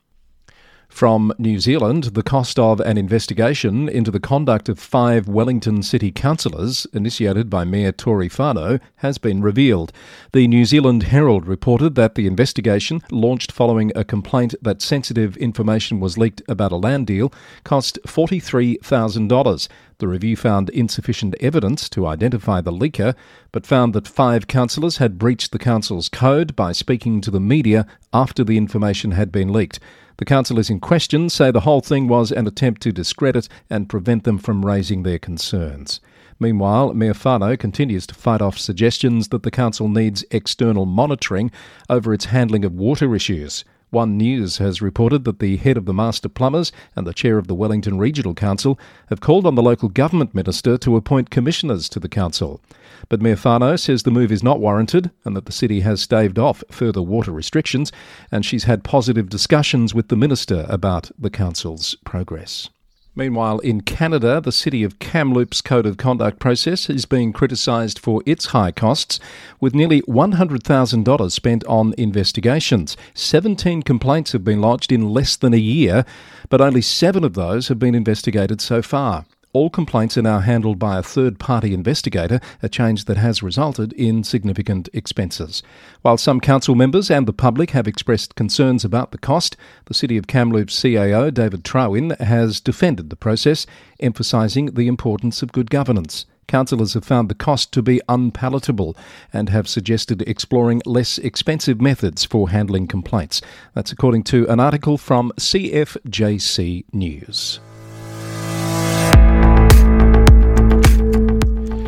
From 0.95 1.33
New 1.37 1.59
Zealand, 1.59 2.05
the 2.13 2.23
cost 2.23 2.57
of 2.57 2.79
an 2.79 2.97
investigation 2.97 3.89
into 3.89 4.11
the 4.11 4.19
conduct 4.21 4.69
of 4.69 4.79
five 4.79 5.27
Wellington 5.27 5.83
City 5.83 6.09
councillors, 6.09 6.87
initiated 6.93 7.49
by 7.49 7.65
Mayor 7.65 7.91
Tory 7.91 8.29
Whanau, 8.29 8.79
has 8.99 9.17
been 9.17 9.41
revealed. 9.41 9.91
The 10.31 10.47
New 10.47 10.63
Zealand 10.63 11.03
Herald 11.03 11.47
reported 11.47 11.95
that 11.95 12.15
the 12.15 12.27
investigation, 12.27 13.01
launched 13.11 13.51
following 13.51 13.91
a 13.93 14.05
complaint 14.05 14.55
that 14.61 14.81
sensitive 14.81 15.35
information 15.35 15.99
was 15.99 16.17
leaked 16.17 16.41
about 16.47 16.71
a 16.71 16.77
land 16.77 17.07
deal, 17.07 17.33
cost 17.65 17.99
$43,000. 18.07 19.67
The 19.97 20.07
review 20.07 20.37
found 20.37 20.69
insufficient 20.69 21.35
evidence 21.41 21.89
to 21.89 22.07
identify 22.07 22.61
the 22.61 22.71
leaker, 22.71 23.15
but 23.51 23.67
found 23.67 23.93
that 23.95 24.07
five 24.07 24.47
councillors 24.47 24.95
had 24.97 25.19
breached 25.19 25.51
the 25.51 25.59
council's 25.59 26.07
code 26.07 26.55
by 26.55 26.71
speaking 26.71 27.19
to 27.19 27.31
the 27.31 27.41
media 27.41 27.85
after 28.13 28.45
the 28.45 28.55
information 28.55 29.11
had 29.11 29.29
been 29.29 29.51
leaked. 29.51 29.81
The 30.17 30.25
councillors 30.25 30.69
in 30.69 30.79
question 30.79 31.29
say 31.29 31.51
the 31.51 31.61
whole 31.61 31.81
thing 31.81 32.07
was 32.07 32.31
an 32.31 32.47
attempt 32.47 32.81
to 32.83 32.93
discredit 32.93 33.49
and 33.69 33.89
prevent 33.89 34.23
them 34.23 34.37
from 34.37 34.65
raising 34.65 35.03
their 35.03 35.19
concerns. 35.19 35.99
Meanwhile, 36.39 36.93
Mayor 36.93 37.13
Whanau 37.13 37.57
continues 37.57 38.07
to 38.07 38.15
fight 38.15 38.41
off 38.41 38.57
suggestions 38.57 39.29
that 39.29 39.43
the 39.43 39.51
council 39.51 39.89
needs 39.89 40.23
external 40.31 40.85
monitoring 40.85 41.51
over 41.89 42.13
its 42.13 42.25
handling 42.25 42.63
of 42.63 42.73
water 42.73 43.13
issues. 43.13 43.65
One 43.95 44.17
News 44.17 44.57
has 44.57 44.81
reported 44.81 45.23
that 45.23 45.39
the 45.39 45.55
head 45.55 45.77
of 45.77 45.85
the 45.85 45.93
Master 45.93 46.27
Plumbers 46.27 46.73
and 46.97 47.07
the 47.07 47.13
chair 47.13 47.37
of 47.37 47.47
the 47.47 47.55
Wellington 47.55 47.97
Regional 47.97 48.33
Council 48.33 48.77
have 49.07 49.21
called 49.21 49.47
on 49.47 49.55
the 49.55 49.63
local 49.63 49.87
government 49.87 50.35
minister 50.35 50.77
to 50.79 50.97
appoint 50.97 51.29
commissioners 51.29 51.87
to 51.87 52.01
the 52.01 52.09
council. 52.09 52.59
But 53.07 53.21
Mayor 53.21 53.37
Whanau 53.37 53.79
says 53.79 54.03
the 54.03 54.11
move 54.11 54.33
is 54.33 54.43
not 54.43 54.59
warranted 54.59 55.11
and 55.23 55.33
that 55.37 55.45
the 55.45 55.53
city 55.53 55.79
has 55.79 56.01
staved 56.01 56.37
off 56.37 56.61
further 56.69 57.01
water 57.01 57.31
restrictions, 57.31 57.93
and 58.33 58.45
she's 58.45 58.65
had 58.65 58.83
positive 58.83 59.29
discussions 59.29 59.95
with 59.95 60.09
the 60.09 60.17
minister 60.17 60.65
about 60.67 61.09
the 61.17 61.29
council's 61.29 61.95
progress. 62.03 62.69
Meanwhile, 63.17 63.59
in 63.59 63.79
Canada, 63.79 64.41
the 64.41 64.51
city 64.51 64.83
of 64.83 64.99
Kamloops 64.99 65.61
Code 65.61 65.85
of 65.85 65.95
Conduct 65.95 66.37
process 66.37 66.89
is 66.89 67.05
being 67.05 67.31
criticised 67.31 67.97
for 67.97 68.21
its 68.25 68.47
high 68.47 68.71
costs, 68.71 69.21
with 69.61 69.73
nearly 69.73 70.01
$100,000 70.01 71.31
spent 71.31 71.63
on 71.63 71.93
investigations. 71.97 72.97
17 73.13 73.83
complaints 73.83 74.33
have 74.33 74.43
been 74.43 74.59
lodged 74.59 74.91
in 74.91 75.09
less 75.09 75.37
than 75.37 75.53
a 75.53 75.57
year, 75.57 76.03
but 76.49 76.59
only 76.59 76.81
seven 76.81 77.23
of 77.23 77.35
those 77.35 77.69
have 77.69 77.79
been 77.79 77.95
investigated 77.95 78.59
so 78.59 78.81
far. 78.81 79.23
All 79.55 79.69
complaints 79.69 80.17
are 80.17 80.21
now 80.21 80.39
handled 80.39 80.79
by 80.79 80.97
a 80.97 81.01
third 81.01 81.39
party 81.39 81.73
investigator, 81.73 82.41
a 82.61 82.67
change 82.67 83.05
that 83.05 83.15
has 83.15 83.41
resulted 83.41 83.93
in 83.93 84.25
significant 84.25 84.89
expenses. 84.91 85.63
While 86.01 86.17
some 86.17 86.41
council 86.41 86.75
members 86.75 87.09
and 87.09 87.25
the 87.25 87.31
public 87.31 87.71
have 87.71 87.87
expressed 87.87 88.35
concerns 88.35 88.83
about 88.83 89.13
the 89.13 89.17
cost, 89.17 89.55
the 89.85 89.93
City 89.93 90.17
of 90.17 90.27
Kamloops 90.27 90.77
CAO, 90.77 91.33
David 91.33 91.63
Trawin, 91.63 92.19
has 92.19 92.59
defended 92.59 93.09
the 93.09 93.15
process, 93.15 93.65
emphasising 94.01 94.73
the 94.73 94.89
importance 94.89 95.41
of 95.41 95.53
good 95.53 95.69
governance. 95.69 96.25
Councillors 96.49 96.93
have 96.93 97.05
found 97.05 97.29
the 97.29 97.33
cost 97.33 97.71
to 97.71 97.81
be 97.81 98.01
unpalatable 98.09 98.97
and 99.31 99.47
have 99.47 99.69
suggested 99.69 100.21
exploring 100.23 100.81
less 100.85 101.17
expensive 101.17 101.79
methods 101.79 102.25
for 102.25 102.49
handling 102.49 102.87
complaints. 102.87 103.41
That's 103.73 103.93
according 103.93 104.23
to 104.23 104.49
an 104.49 104.59
article 104.59 104.97
from 104.97 105.31
CFJC 105.37 106.83
News. 106.91 107.61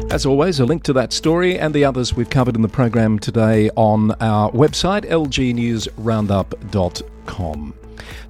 As 0.10 0.26
always, 0.26 0.62
a 0.62 0.66
link 0.66 0.84
to 0.84 0.94
that 0.94 1.12
story 1.12 1.60
and 1.60 1.74
the 1.74 1.84
others 1.84 2.14
we've 2.14 2.30
covered 2.30 2.56
in 2.56 2.62
the 2.62 2.70
program 2.70 3.20
today 3.20 3.70
on 3.76 4.12
our 4.22 4.50
website, 4.52 5.04
lgnewsroundup.com. 5.04 7.74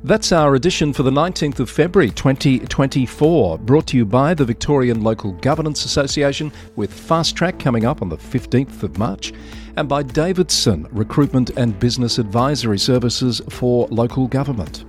That's 0.04 0.32
our 0.32 0.56
edition 0.56 0.92
for 0.92 1.04
the 1.04 1.12
19th 1.12 1.60
of 1.60 1.70
February 1.70 2.10
2024, 2.10 3.60
brought 3.60 3.86
to 3.88 3.98
you 3.98 4.06
by 4.06 4.34
the 4.34 4.44
Victorian 4.44 5.04
Local 5.04 5.34
Governance 5.34 5.86
Association, 5.86 6.52
with 6.76 6.92
Fast 6.92 7.36
Track 7.36 7.60
coming 7.60 7.86
up 7.86 8.02
on 8.02 8.10
the 8.10 8.18
15th 8.18 8.82
of 8.82 8.98
March, 8.98 9.32
and 9.76 9.88
by 9.88 10.02
Davidson 10.02 10.88
Recruitment 10.92 11.52
and 11.52 11.80
Business 11.80 12.18
Advisory 12.18 12.80
Services 12.80 13.40
for 13.50 13.86
Local 13.90 14.28
Government. 14.28 14.84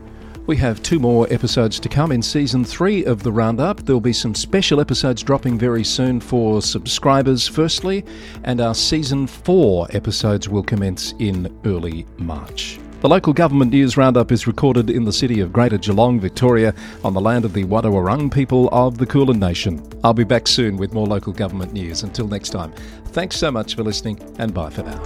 We 0.48 0.56
have 0.56 0.82
two 0.82 0.98
more 0.98 1.30
episodes 1.30 1.78
to 1.78 1.90
come 1.90 2.11
in 2.11 2.22
season 2.22 2.64
three 2.64 3.04
of 3.04 3.22
the 3.22 3.30
Roundup. 3.30 3.82
There'll 3.82 4.00
be 4.00 4.14
some 4.14 4.34
special 4.34 4.80
episodes 4.80 5.22
dropping 5.22 5.58
very 5.58 5.84
soon 5.84 6.20
for 6.20 6.62
subscribers, 6.62 7.46
firstly, 7.46 8.02
and 8.44 8.58
our 8.58 8.74
season 8.74 9.26
four 9.26 9.87
episodes 9.90 10.48
will 10.48 10.62
commence 10.62 11.12
in 11.18 11.54
early 11.66 12.06
March. 12.16 12.80
The 13.02 13.11
local 13.11 13.34
government 13.34 13.72
news 13.72 13.98
roundup 13.98 14.32
is 14.32 14.46
recorded 14.46 14.88
in 14.88 15.04
the 15.04 15.12
city 15.12 15.40
of 15.40 15.52
Greater 15.52 15.76
Geelong, 15.76 16.18
Victoria, 16.18 16.74
on 17.04 17.12
the 17.12 17.20
land 17.20 17.44
of 17.44 17.52
the 17.52 17.64
Wadawurrung 17.64 18.32
people 18.32 18.70
of 18.72 18.96
the 18.96 19.04
Kulin 19.04 19.38
Nation. 19.38 19.87
I'll 20.02 20.14
be 20.14 20.24
back 20.24 20.48
soon 20.48 20.78
with 20.78 20.94
more 20.94 21.06
local 21.06 21.34
government 21.34 21.74
news. 21.74 22.04
Until 22.04 22.26
next 22.26 22.48
time, 22.50 22.72
thanks 23.08 23.37
so 23.37 23.50
much 23.50 23.74
for 23.76 23.82
listening, 23.82 24.18
and 24.38 24.54
bye 24.54 24.70
for 24.70 24.82
now. 24.82 24.98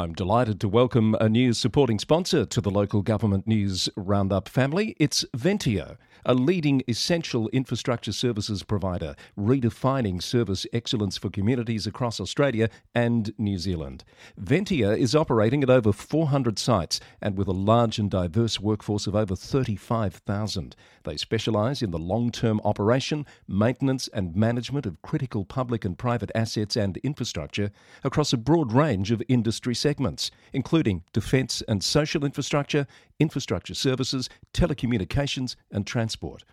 I'm 0.00 0.14
delighted 0.14 0.60
to 0.60 0.68
welcome 0.68 1.14
a 1.20 1.28
new 1.28 1.52
supporting 1.52 1.98
sponsor 1.98 2.46
to 2.46 2.60
the 2.62 2.70
local 2.70 3.02
government 3.02 3.46
news 3.46 3.86
roundup 3.96 4.48
family. 4.48 4.96
It's 4.98 5.26
Ventia 5.36 5.98
a 6.24 6.34
leading 6.34 6.82
essential 6.88 7.48
infrastructure 7.48 8.12
services 8.12 8.62
provider, 8.62 9.14
redefining 9.38 10.22
service 10.22 10.66
excellence 10.72 11.16
for 11.16 11.30
communities 11.30 11.86
across 11.86 12.20
Australia 12.20 12.68
and 12.94 13.32
New 13.38 13.58
Zealand. 13.58 14.04
Ventia 14.40 14.96
is 14.96 15.14
operating 15.14 15.62
at 15.62 15.70
over 15.70 15.92
400 15.92 16.58
sites 16.58 17.00
and 17.20 17.36
with 17.36 17.48
a 17.48 17.52
large 17.52 17.98
and 17.98 18.10
diverse 18.10 18.60
workforce 18.60 19.06
of 19.06 19.14
over 19.14 19.34
35,000. 19.34 20.76
They 21.04 21.16
specialise 21.16 21.82
in 21.82 21.90
the 21.90 21.98
long 21.98 22.30
term 22.30 22.60
operation, 22.64 23.26
maintenance, 23.48 24.08
and 24.08 24.36
management 24.36 24.86
of 24.86 25.00
critical 25.02 25.44
public 25.44 25.84
and 25.84 25.96
private 25.96 26.30
assets 26.34 26.76
and 26.76 26.96
infrastructure 26.98 27.70
across 28.04 28.32
a 28.32 28.36
broad 28.36 28.72
range 28.72 29.10
of 29.10 29.22
industry 29.28 29.74
segments, 29.90 30.30
including 30.52 31.02
defence 31.12 31.64
and 31.66 31.82
social 31.82 32.24
infrastructure, 32.24 32.86
infrastructure 33.18 33.74
services, 33.74 34.28
telecommunications, 34.54 35.56
and 35.72 35.84
transport. 35.84 36.44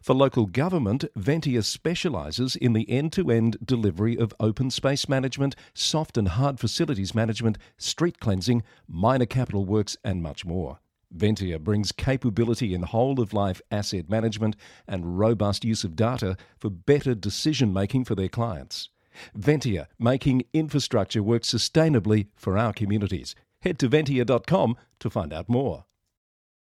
For 0.00 0.14
local 0.14 0.46
government, 0.46 1.04
Ventia 1.14 1.62
specialises 1.62 2.56
in 2.56 2.72
the 2.72 2.88
end 2.88 3.12
to 3.12 3.30
end 3.30 3.58
delivery 3.62 4.16
of 4.16 4.32
open 4.40 4.70
space 4.70 5.10
management, 5.10 5.54
soft 5.74 6.16
and 6.16 6.28
hard 6.28 6.58
facilities 6.58 7.14
management, 7.14 7.58
street 7.76 8.18
cleansing, 8.18 8.62
minor 8.88 9.26
capital 9.26 9.66
works, 9.66 9.98
and 10.02 10.22
much 10.22 10.46
more. 10.46 10.78
Ventia 11.14 11.60
brings 11.60 11.92
capability 11.92 12.72
in 12.72 12.82
whole 12.82 13.20
of 13.20 13.34
life 13.34 13.60
asset 13.70 14.08
management 14.08 14.56
and 14.88 15.18
robust 15.18 15.66
use 15.66 15.84
of 15.84 15.96
data 15.96 16.34
for 16.56 16.70
better 16.70 17.14
decision 17.14 17.74
making 17.74 18.06
for 18.06 18.14
their 18.14 18.30
clients. 18.30 18.88
Ventia, 19.36 19.86
making 19.98 20.44
infrastructure 20.52 21.22
work 21.22 21.42
sustainably 21.42 22.28
for 22.34 22.56
our 22.56 22.72
communities. 22.72 23.34
Head 23.62 23.78
to 23.80 23.88
ventia.com 23.88 24.76
to 25.00 25.10
find 25.10 25.32
out 25.32 25.48
more. 25.48 25.84